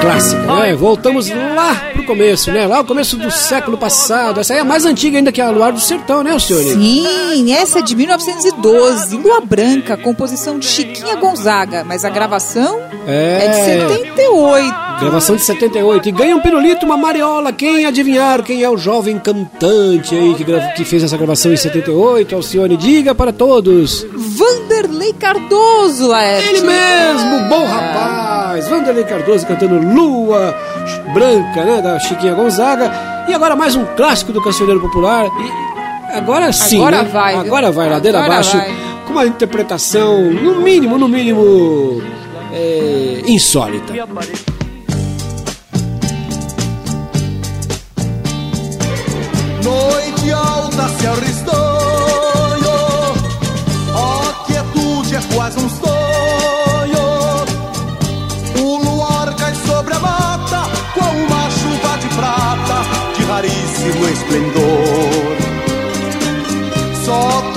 [0.01, 0.75] Clássica, né?
[0.77, 2.67] Voltamos lá pro começo, né?
[2.67, 4.39] Lá o começo do século passado.
[4.41, 6.73] Essa aí é mais antiga ainda que a Luar do Sertão, né, Alcione?
[6.73, 13.45] Sim, essa é de 1912, Lua Branca, composição de Chiquinha Gonzaga, mas a gravação É.
[13.45, 14.88] é, de 78.
[15.01, 16.09] Gravação de 78.
[16.09, 17.53] E ganha um pirulito, uma mariola.
[17.53, 20.45] Quem adivinhar quem é o jovem cantante aí que,
[20.77, 22.35] que fez essa gravação em 78?
[22.35, 24.05] Alcione, diga para todos.
[24.13, 26.49] Vanderlei Cardoso, Laerte.
[26.49, 28.69] Ele mesmo, bom rapaz.
[28.69, 30.55] Vanderlei Cardoso cantando Lua
[31.15, 31.81] Branca, né?
[31.81, 32.91] Da Chiquinha Gonzaga.
[33.29, 35.27] E agora mais um clássico do cancioneiro popular.
[35.27, 37.11] E agora sim, Agora né?
[37.13, 37.41] vai, viu?
[37.43, 38.57] Agora vai, ladeira Agora abaixo.
[38.57, 38.75] vai.
[39.07, 42.03] Com uma interpretação, no mínimo, no mínimo,
[42.53, 43.95] é, insólita.
[49.69, 52.79] Noite alta, céu risonho,
[53.95, 57.05] a quietude é quase um sonho.
[58.59, 60.63] O luar cai sobre a mata
[60.95, 62.83] com uma chuva de prata
[63.15, 65.37] de raríssimo esplendor.
[67.05, 67.48] Só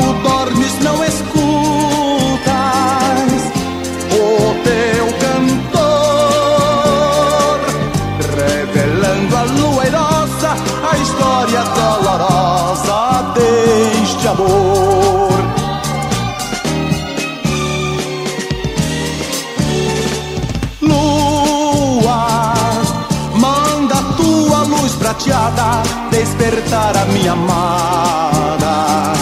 [26.52, 29.14] despertar a minha amada.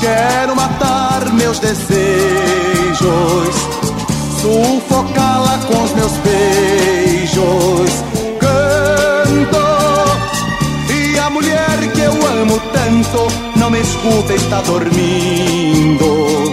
[0.00, 1.86] Quero matar meus desejos,
[4.40, 7.90] sufocá-la com os meus beijos.
[8.40, 9.66] Canto
[10.90, 13.26] e a mulher que eu amo tanto
[13.56, 16.52] não me escuta, está dormindo.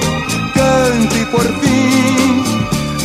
[0.54, 2.44] Cante por fim,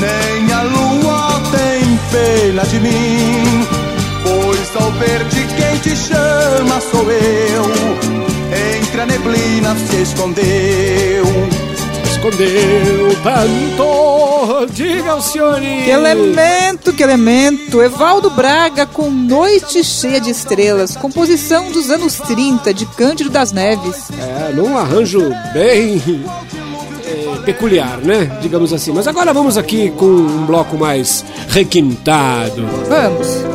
[0.00, 3.66] nem a lua tem pena de mim.
[4.24, 6.27] Pois ao ver de quem te chama
[6.80, 7.62] sou eu.
[8.78, 11.24] Entre a neblina se escondeu.
[12.10, 14.72] Escondeu tanto.
[14.72, 15.84] Diga, Alcione.
[15.84, 17.80] Que elemento, que elemento!
[17.80, 24.10] Evaldo Braga com Noite Cheia de Estrelas, composição dos anos 30 de Cândido das Neves.
[24.18, 26.02] É, num arranjo bem
[27.06, 28.38] é, peculiar, né?
[28.42, 28.92] Digamos assim.
[28.92, 32.66] Mas agora vamos aqui com um bloco mais requintado.
[32.88, 33.47] Vamos.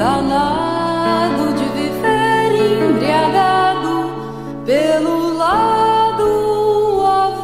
[0.00, 4.08] danado de viver embriagado
[4.64, 6.24] pelo lado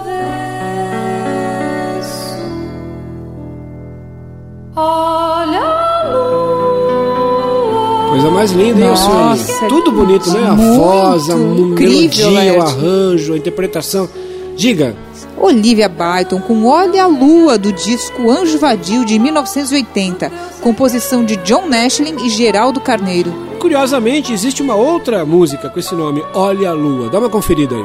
[0.03, 1.21] avesso.
[4.75, 8.09] Olha a lua.
[8.09, 10.49] Coisa mais linda, hein, Nossa, Tudo bonito, né?
[10.49, 14.09] A voz, a melodia, o arranjo, a interpretação.
[14.57, 14.97] Diga,
[15.47, 20.31] Olivia Byton com Olha a Lua do disco Anjo Vadio de 1980,
[20.61, 23.33] composição de John Nashlin e Geraldo Carneiro.
[23.61, 27.09] Curiosamente, existe uma outra música com esse nome, Olha a Lua.
[27.09, 27.85] Dá uma conferida aí.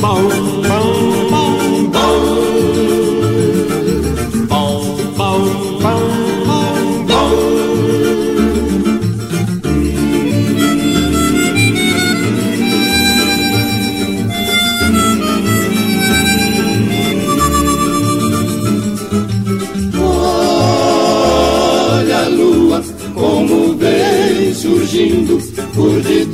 [0.00, 0.57] Olha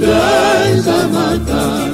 [0.04, 1.92] detrás da mata.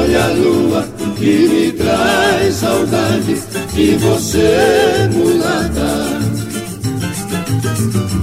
[0.00, 3.40] Olha a lua que me traz saudade
[3.74, 6.18] de você, mulata.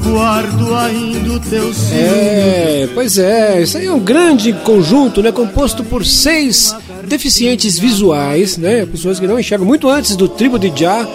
[0.04, 5.84] Guardo ainda o teu É, pois é, isso aí é um grande conjunto, né, composto
[5.84, 6.76] por seis
[7.06, 11.08] deficientes visuais, né, pessoas que não enxergam muito antes do tribo de Já,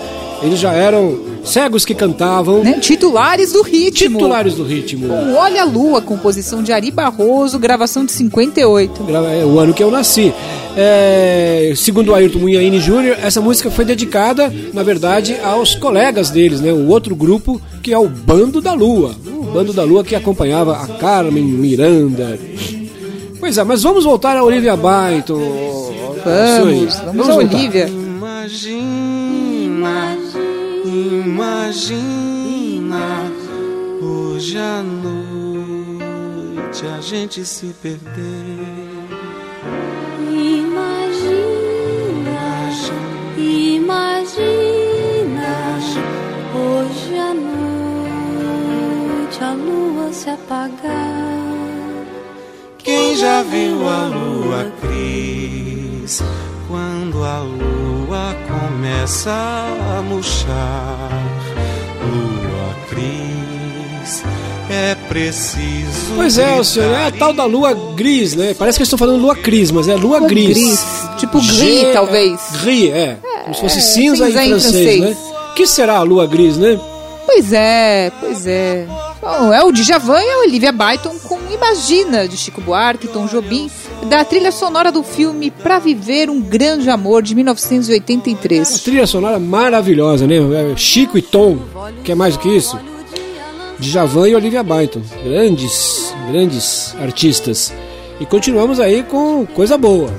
[0.43, 2.79] eles já eram cegos que cantavam, Né?
[2.81, 4.19] Titulares do ritmo.
[4.19, 5.09] titulares do ritmo.
[5.09, 9.03] Com Olha a Lua, composição de Ari Barroso, gravação de 58.
[9.41, 10.33] É o ano que eu nasci.
[10.77, 16.61] É, segundo o Ayrton Munhaine Jr., essa música foi dedicada, na verdade, aos colegas deles,
[16.61, 16.73] né?
[16.73, 19.15] O outro grupo que é o Bando da Lua.
[19.27, 22.39] O Bando da Lua que acompanhava a Carmen Miranda.
[23.41, 25.41] Pois é, mas vamos voltar a Olivia Byton.
[26.25, 27.57] Vamos, vamos a voltar.
[27.57, 27.89] Olivia.
[27.89, 29.00] Imagina,
[31.09, 32.99] imagina
[34.03, 39.01] hoje à noite a gente se perder.
[40.31, 41.11] Imagina,
[43.37, 44.61] imagina
[46.55, 51.41] hoje à noite a lua se apagar.
[52.79, 56.23] Quem já viu a lua cris
[56.69, 57.80] quando a lua
[58.51, 61.11] começa a murchar?
[62.03, 64.23] Lua cris,
[64.71, 66.15] é preciso.
[66.17, 68.55] Pois é, o senhor, é a tal da lua gris, né?
[68.59, 70.49] Parece que eles estão falando lua cris, mas é lua, Lua gris.
[70.57, 70.85] gris,
[71.19, 72.41] tipo gris, G- talvez.
[72.63, 73.17] Gris, é.
[73.45, 75.01] Como se fosse É, cinza, cinza em em francês, francês.
[75.01, 75.17] né?
[75.51, 76.79] O que será a lua gris, né?
[77.27, 78.87] Pois é, pois é.
[79.23, 83.71] Bom, é o Djavan e a Olivia Byton com Imagina, de Chico Buarque, Tom Jobim,
[84.09, 88.81] da trilha sonora do filme Pra Viver um Grande Amor, de 1983.
[88.81, 90.37] Trilha sonora maravilhosa, né?
[90.37, 91.59] É Chico e Tom,
[92.03, 92.79] que é mais do que isso?
[93.79, 97.73] Djavan e Olivia Byton, grandes, grandes artistas.
[98.21, 100.11] E continuamos aí com coisa boa.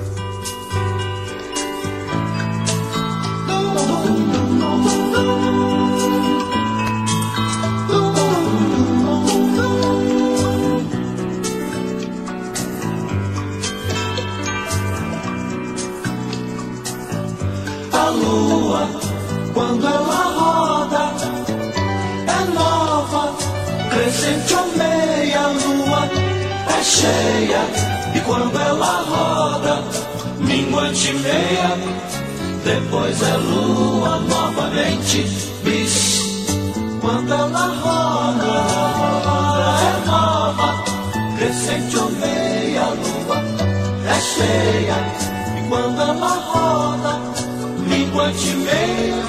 [27.02, 27.62] Cheia.
[28.14, 29.82] E quando ela roda,
[30.38, 31.76] minguante meia,
[32.64, 35.24] depois é lua novamente,
[35.64, 36.22] bis.
[37.00, 38.52] Quando ela roda,
[39.88, 40.84] é nova,
[41.36, 43.38] crescente ou meia lua,
[44.06, 44.98] é cheia.
[45.58, 47.18] E quando ela roda,
[47.78, 49.22] minguante meia,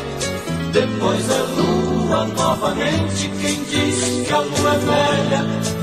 [0.71, 3.31] depois é lua novamente.
[3.41, 5.82] Quem diz que a lua é velha,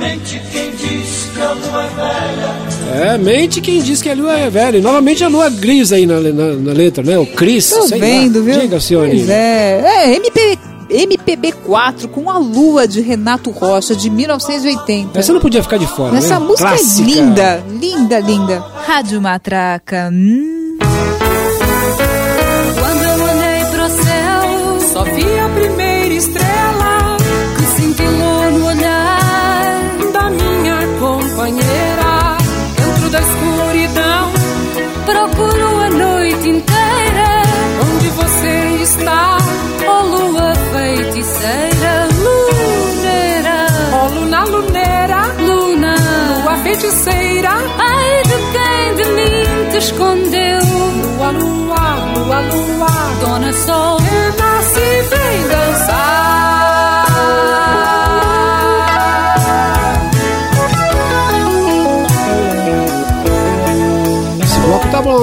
[0.00, 3.12] mente quem diz que a lua é velha.
[3.12, 4.78] É, mente quem diz que a lua é velha.
[4.78, 7.18] E novamente a lua gris aí na, na, na letra, né?
[7.18, 7.68] O Cris.
[7.70, 8.06] Tô sei lá.
[8.06, 8.58] vendo, viu?
[8.58, 9.08] Diga, senhora.
[9.08, 9.80] Pois é.
[9.84, 10.58] É, MP,
[10.90, 15.18] MPB4 com a Lua de Renato Rocha, de 1980.
[15.18, 16.46] Essa não podia ficar de fora, Essa né?
[16.46, 17.02] música Clássica.
[17.02, 18.64] é linda, linda, linda.
[18.86, 20.10] Rádio Matraca.
[20.12, 20.78] Hum.
[22.78, 25.29] Quando eu olhei pro céu, só vi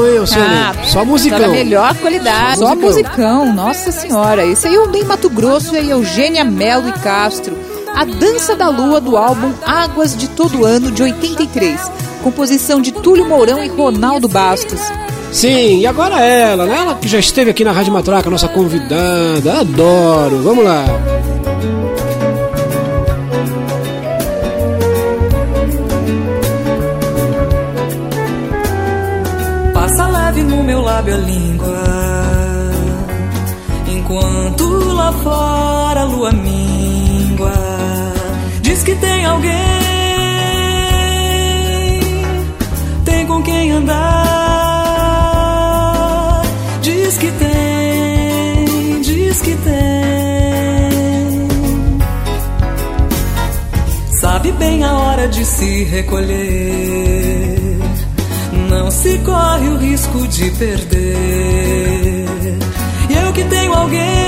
[0.02, 0.46] tá som, hein?
[0.48, 1.40] Ah, Só musicão.
[1.40, 2.60] Da melhor qualidade.
[2.60, 3.46] Só Só musicão.
[3.46, 3.54] musicão.
[3.54, 4.46] Nossa senhora.
[4.46, 7.58] Esse aí é o Ney Mato Grosso e a Eugênia Melo e Castro.
[7.96, 11.92] A Dança da Lua do álbum Águas de Todo Ano de 83.
[12.24, 14.82] Composição de Túlio Mourão e Ronaldo Bastos.
[15.32, 16.78] Sim, e agora ela, né?
[16.78, 19.60] Ela que já esteve aqui na Rádio Matraca, nossa convidada.
[19.60, 20.42] Adoro.
[20.42, 20.86] Vamos lá.
[30.98, 31.84] Lábio a língua.
[33.88, 37.54] Enquanto lá fora a lua mingua
[38.62, 39.54] Diz que tem alguém
[43.06, 44.02] Tem com quem andar.
[46.82, 49.78] Diz que tem, diz que tem.
[54.20, 57.27] Sabe bem a hora de se recolher
[58.88, 62.26] não se corre o risco de perder.
[63.10, 64.27] E eu que tenho alguém,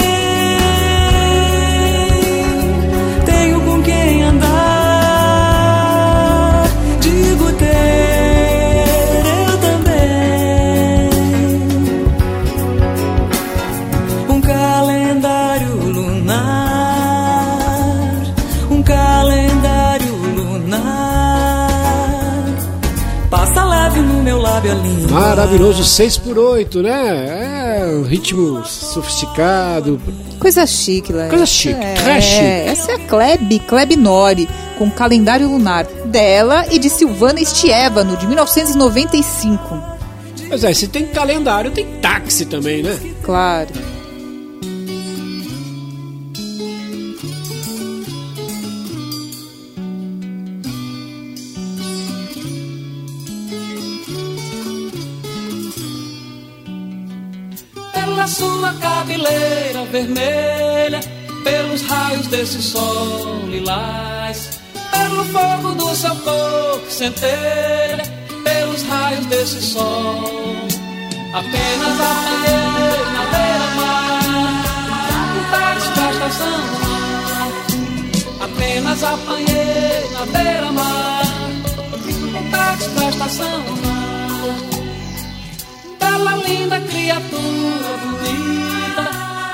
[25.10, 27.80] Maravilhoso, 6 por 8 né?
[27.82, 30.00] É um ritmo sofisticado.
[30.40, 31.30] Coisa chique, Léo.
[31.30, 32.44] Coisa chique, É, très chique.
[32.44, 34.48] essa é a Kleb, Kleb Nori,
[34.78, 39.60] com calendário lunar dela e de Silvana Estievano, de 1995.
[40.50, 42.98] Pois é, se tem calendário, tem táxi também, né?
[43.24, 43.70] Claro.
[66.00, 68.04] Seu corpo que centelha,
[68.46, 70.24] pelos raios desse sol.
[71.34, 74.24] Apenas apanhei na beira-mar,
[75.52, 76.64] táxi da estação.
[78.40, 81.24] Apenas apanhei na beira-mar,
[82.50, 83.64] táxi da estação.
[86.00, 89.06] Bela, linda criatura bonita,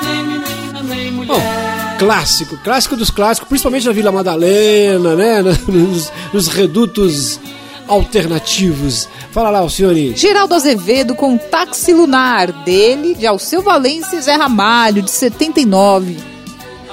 [0.03, 1.33] nem menina, nem mulher.
[1.33, 5.41] Bom, clássico, clássico dos clássicos, principalmente na Vila Madalena, né?
[5.67, 7.39] Nos, nos redutos
[7.87, 9.07] alternativos.
[9.31, 10.15] Fala lá, Alcione.
[10.15, 16.17] Geraldo Azevedo com Táxi Lunar, dele, de Alceu Valência e Zé Ramalho, de 79.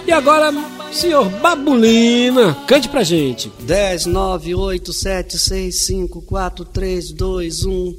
[0.07, 0.53] E agora,
[0.91, 3.51] senhor Babulina, cante pra gente.
[3.61, 7.97] 10, 9, 8, 7, 6, 5, 4, 3, 2, 1.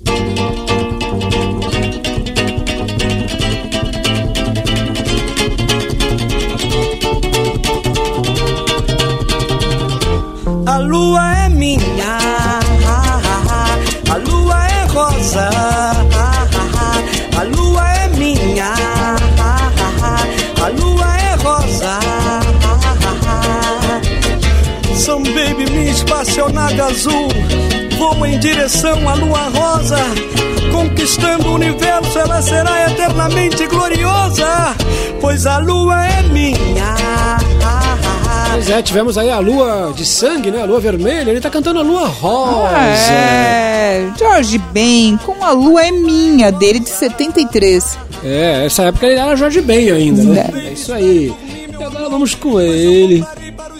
[10.73, 12.17] A lua é minha,
[14.09, 15.47] a lua é rosa,
[17.37, 18.73] a lua é minha,
[20.59, 21.99] a lua é rosa.
[24.95, 27.27] São baby, minha espaçonave azul,
[27.99, 29.99] vou em direção à lua rosa.
[30.71, 34.75] Conquistando o universo, ela será eternamente gloriosa,
[35.21, 37.22] pois a lua é minha.
[38.53, 40.61] Pois é, tivemos aí a lua de sangue, né?
[40.61, 41.31] A lua vermelha.
[41.31, 42.77] Ele tá cantando a lua rosa.
[43.11, 47.97] É, Jorge Ben com A Lua é Minha, dele, de 73.
[48.23, 50.49] É, essa época ele era Jorge Ben ainda, né?
[50.53, 51.33] É isso aí.
[51.67, 53.25] E agora vamos com ele.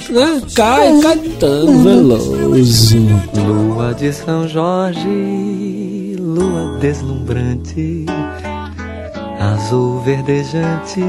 [0.10, 0.42] Né?
[0.56, 2.98] Cai cantando Veloso.
[3.36, 8.06] Lua de São Jorge, lua deslumbrante,
[9.40, 11.00] azul verdejante,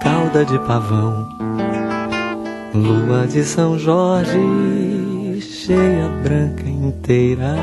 [0.00, 1.39] cauda de pavão.
[2.72, 4.38] Lua de São Jorge,
[5.40, 7.56] cheia branca inteira,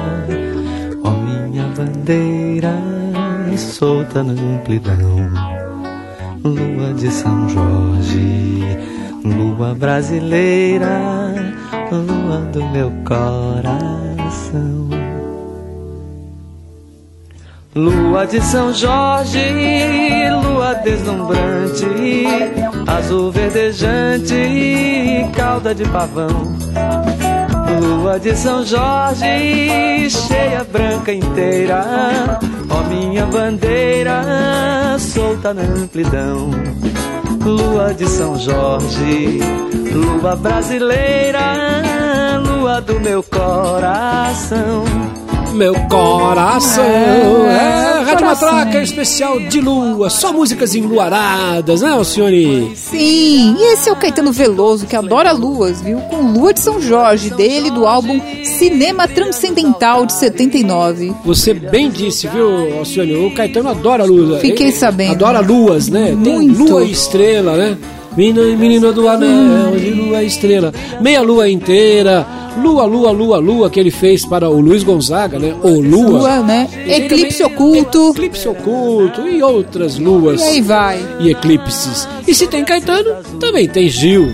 [1.01, 2.73] ó minha bandeira,
[3.55, 5.31] solta na amplidão.
[6.43, 8.63] Lua de São Jorge,
[9.23, 10.99] lua brasileira,
[11.89, 14.89] lua do meu coração.
[17.73, 19.39] Lua de São Jorge,
[20.43, 21.85] lua deslumbrante,
[22.87, 26.55] azul verdejante, cauda de pavão.
[27.79, 34.23] Lua de São Jorge, cheia branca inteira, ó minha bandeira,
[34.97, 36.49] solta na amplidão.
[37.43, 39.39] Lua de São Jorge,
[39.93, 44.83] lua brasileira, lua do meu coração.
[45.57, 46.83] Meu coração.
[46.83, 48.25] É, É, Rádio.
[48.27, 52.71] Matraca especial de lua, só músicas enluaradas, né, Alcione?
[52.75, 55.99] Sim, e esse é o Caetano Veloso, que adora luas, viu?
[56.01, 61.13] Com Lua de São Jorge, dele, do álbum Cinema Transcendental de 79.
[61.25, 63.15] Você bem disse, viu, Alcione?
[63.15, 64.39] O Caetano adora lua.
[64.39, 65.13] Fiquei sabendo.
[65.13, 66.15] Adora luas, né?
[66.23, 66.57] Tem Muito.
[66.57, 67.77] lua e estrela, né?
[68.17, 70.73] Menina, do anel, de lua estrela.
[70.99, 72.25] Meia lua inteira.
[72.57, 75.55] Lua, lua, lua, lua, que ele fez para o Luiz Gonzaga, né?
[75.61, 76.19] O Lua.
[76.19, 76.67] Lua, né?
[76.87, 78.09] E Eclipse Oculto.
[78.09, 80.41] Eclipse Oculto e outras luas.
[80.41, 80.99] E aí vai.
[81.19, 82.07] E eclipses.
[82.27, 84.31] E se tem Caetano, também tem Gil.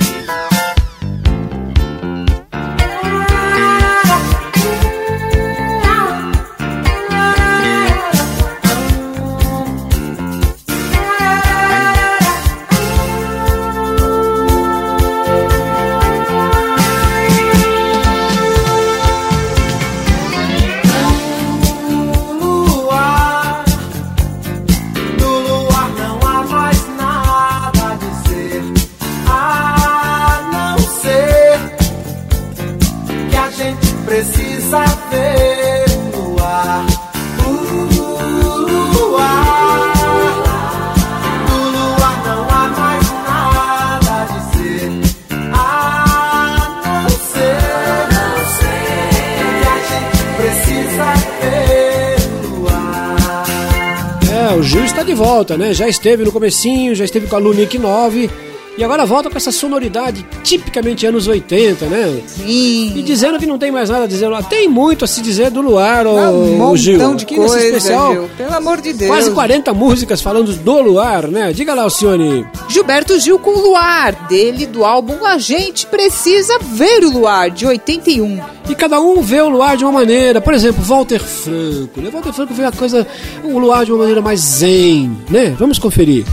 [55.43, 55.73] Volta, né?
[55.73, 58.29] Já esteve no comecinho, já esteve com a Lunique 9
[58.77, 62.21] e agora volta com essa sonoridade tipicamente anos 80, né?
[62.25, 62.93] Sim.
[62.95, 64.29] E dizendo que não tem mais nada a dizer.
[64.49, 66.97] Tem muito a se dizer do luar, ô, Um ô, Gil.
[66.97, 68.29] montão de coisa, especial, Gil.
[68.37, 69.11] Pelo amor de Deus.
[69.11, 71.53] quase 40 músicas falando do luar, né?
[71.53, 72.45] Diga lá, Alcione.
[72.67, 78.39] Gilberto Gil com Luar, dele, do álbum A Gente Precisa Ver o Luar, de 81.
[78.69, 80.41] E cada um vê o luar de uma maneira.
[80.41, 82.01] Por exemplo, Walter Franco.
[82.01, 82.09] Né?
[82.09, 83.05] Walter Franco vê a coisa,
[83.43, 85.55] o luar de uma maneira mais zen, né?
[85.59, 86.25] Vamos conferir.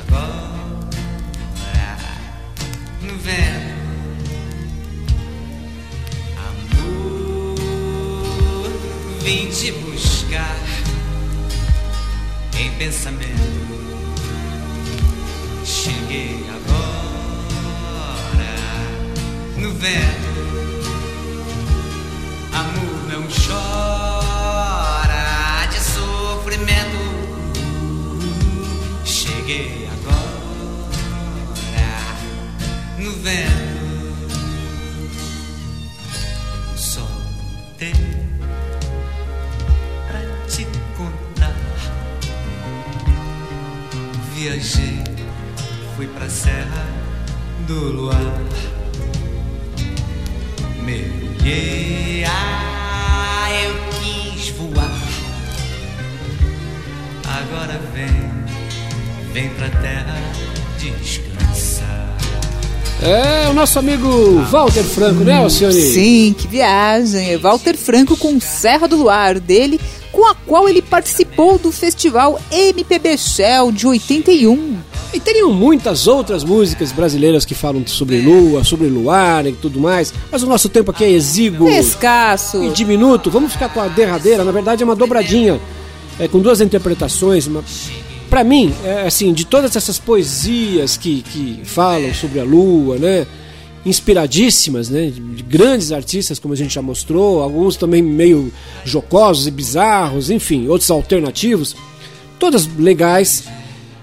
[0.00, 0.52] Agora
[3.02, 3.72] no vento.
[7.24, 7.56] Amor,
[9.22, 10.58] vim te buscar
[12.58, 13.72] em pensamento.
[15.64, 17.82] Cheguei agora
[19.56, 20.32] no vento.
[22.52, 24.01] Amor não chora
[29.42, 30.22] Cheguei agora
[32.96, 33.50] no vento.
[36.76, 37.04] Só
[37.76, 37.92] tem
[40.06, 40.64] pra te
[40.96, 41.56] contar.
[44.32, 45.02] Viajei,
[45.96, 46.86] fui pra Serra
[47.66, 48.16] do Luar.
[50.84, 55.02] Mergulhei, ah, eu quis voar.
[57.26, 58.41] Agora vem,
[59.32, 60.14] vem pra terra
[60.78, 62.16] descansar.
[63.02, 65.72] É o nosso amigo Walter Franco, né, Alcione?
[65.72, 67.32] Sim, que viagem.
[67.32, 69.80] É Walter Franco com Serra do Luar, dele,
[70.12, 74.76] com a qual ele participou do festival MPB Shell de 81.
[75.14, 80.12] E teriam muitas outras músicas brasileiras que falam sobre lua, sobre luar e tudo mais,
[80.30, 82.62] mas o nosso tempo aqui é exíguo Escasso.
[82.64, 83.30] e diminuto.
[83.30, 85.60] Vamos ficar com a derradeira, na verdade é uma dobradinha,
[86.18, 87.46] é, com duas interpretações.
[87.46, 87.62] Uma...
[88.32, 93.26] Para mim, é, assim, de todas essas poesias que, que falam sobre a lua, né?
[93.84, 95.10] Inspiradíssimas, né?
[95.10, 98.50] De, de grandes artistas, como a gente já mostrou, alguns também meio
[98.86, 101.76] jocosos e bizarros, enfim, outros alternativos,
[102.38, 103.44] todas legais.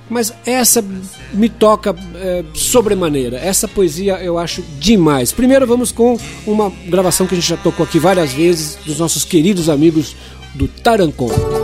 [0.07, 0.85] Mas essa
[1.33, 3.35] me toca é, sobremaneira.
[3.37, 5.31] Essa poesia eu acho demais.
[5.31, 9.23] Primeiro vamos com uma gravação que a gente já tocou aqui várias vezes, dos nossos
[9.23, 10.15] queridos amigos
[10.53, 11.58] do Tarancon.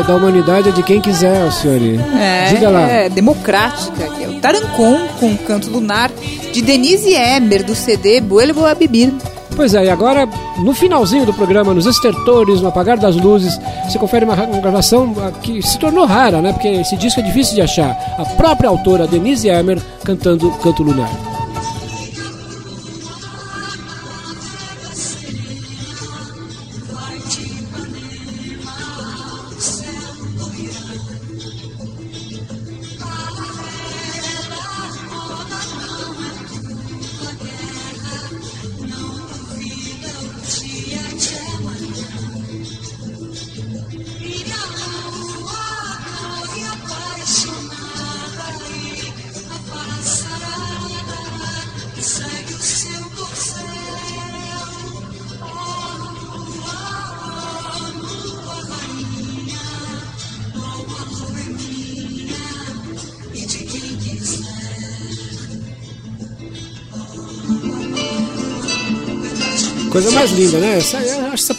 [0.00, 1.98] Cidade, da humanidade, é de quem quiser, Alcione.
[2.18, 2.88] É, Diga lá.
[2.88, 6.10] é democrática, que é o Tarancon com o Canto Lunar,
[6.52, 9.12] de Denise Emer, do CD Vuelvo a Bibir.
[9.56, 10.26] Pois é, e agora,
[10.58, 15.14] no finalzinho do programa, nos estertores, no apagar das luzes, você confere uma, uma gravação
[15.18, 16.52] ah, que se tornou rara, né?
[16.52, 17.90] Porque esse disco é difícil de achar.
[18.18, 21.29] A própria autora, Denise Emer, cantando Canto Lunar.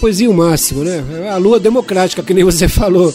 [0.02, 1.30] Poesia o máximo, né?
[1.32, 3.14] A lua democrática, que nem você falou.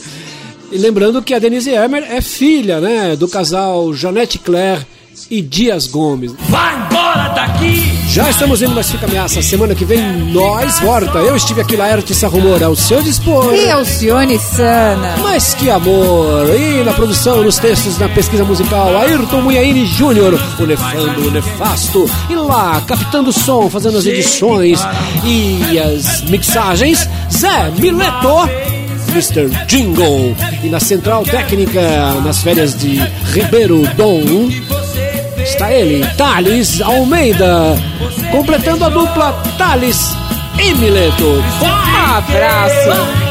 [0.71, 3.17] E lembrando que a Denise Emer é filha, né?
[3.17, 4.87] Do casal Janete Claire
[5.31, 6.33] e Dias Gomes.
[6.49, 7.96] Vai embora daqui!
[8.09, 9.43] Já estamos indo, mas fica ameaça.
[9.43, 10.01] Semana que vem
[10.33, 11.19] nós volta.
[11.19, 13.55] Eu estive aqui, Laerte Rumor, ao seu dispor.
[13.55, 15.17] E Alcione Sana.
[15.23, 16.49] Mas que amor!
[16.55, 22.09] E na produção, nos textos, na pesquisa musical, Ayrton Munhaine Júnior, o Nefando, o Nefasto.
[22.31, 24.81] E lá, captando o som, fazendo as edições
[25.25, 28.49] e as mixagens, Zé Mileto.
[29.11, 29.49] Mr.
[29.67, 30.37] Jingle.
[30.63, 31.81] E na central técnica,
[32.23, 33.01] nas férias de
[33.33, 34.51] Ribeiro Dom,
[35.47, 37.77] está ele, Thales Almeida,
[38.33, 40.13] completando a dupla Thales
[40.59, 41.43] e Mileto.
[41.63, 43.27] Um abraço!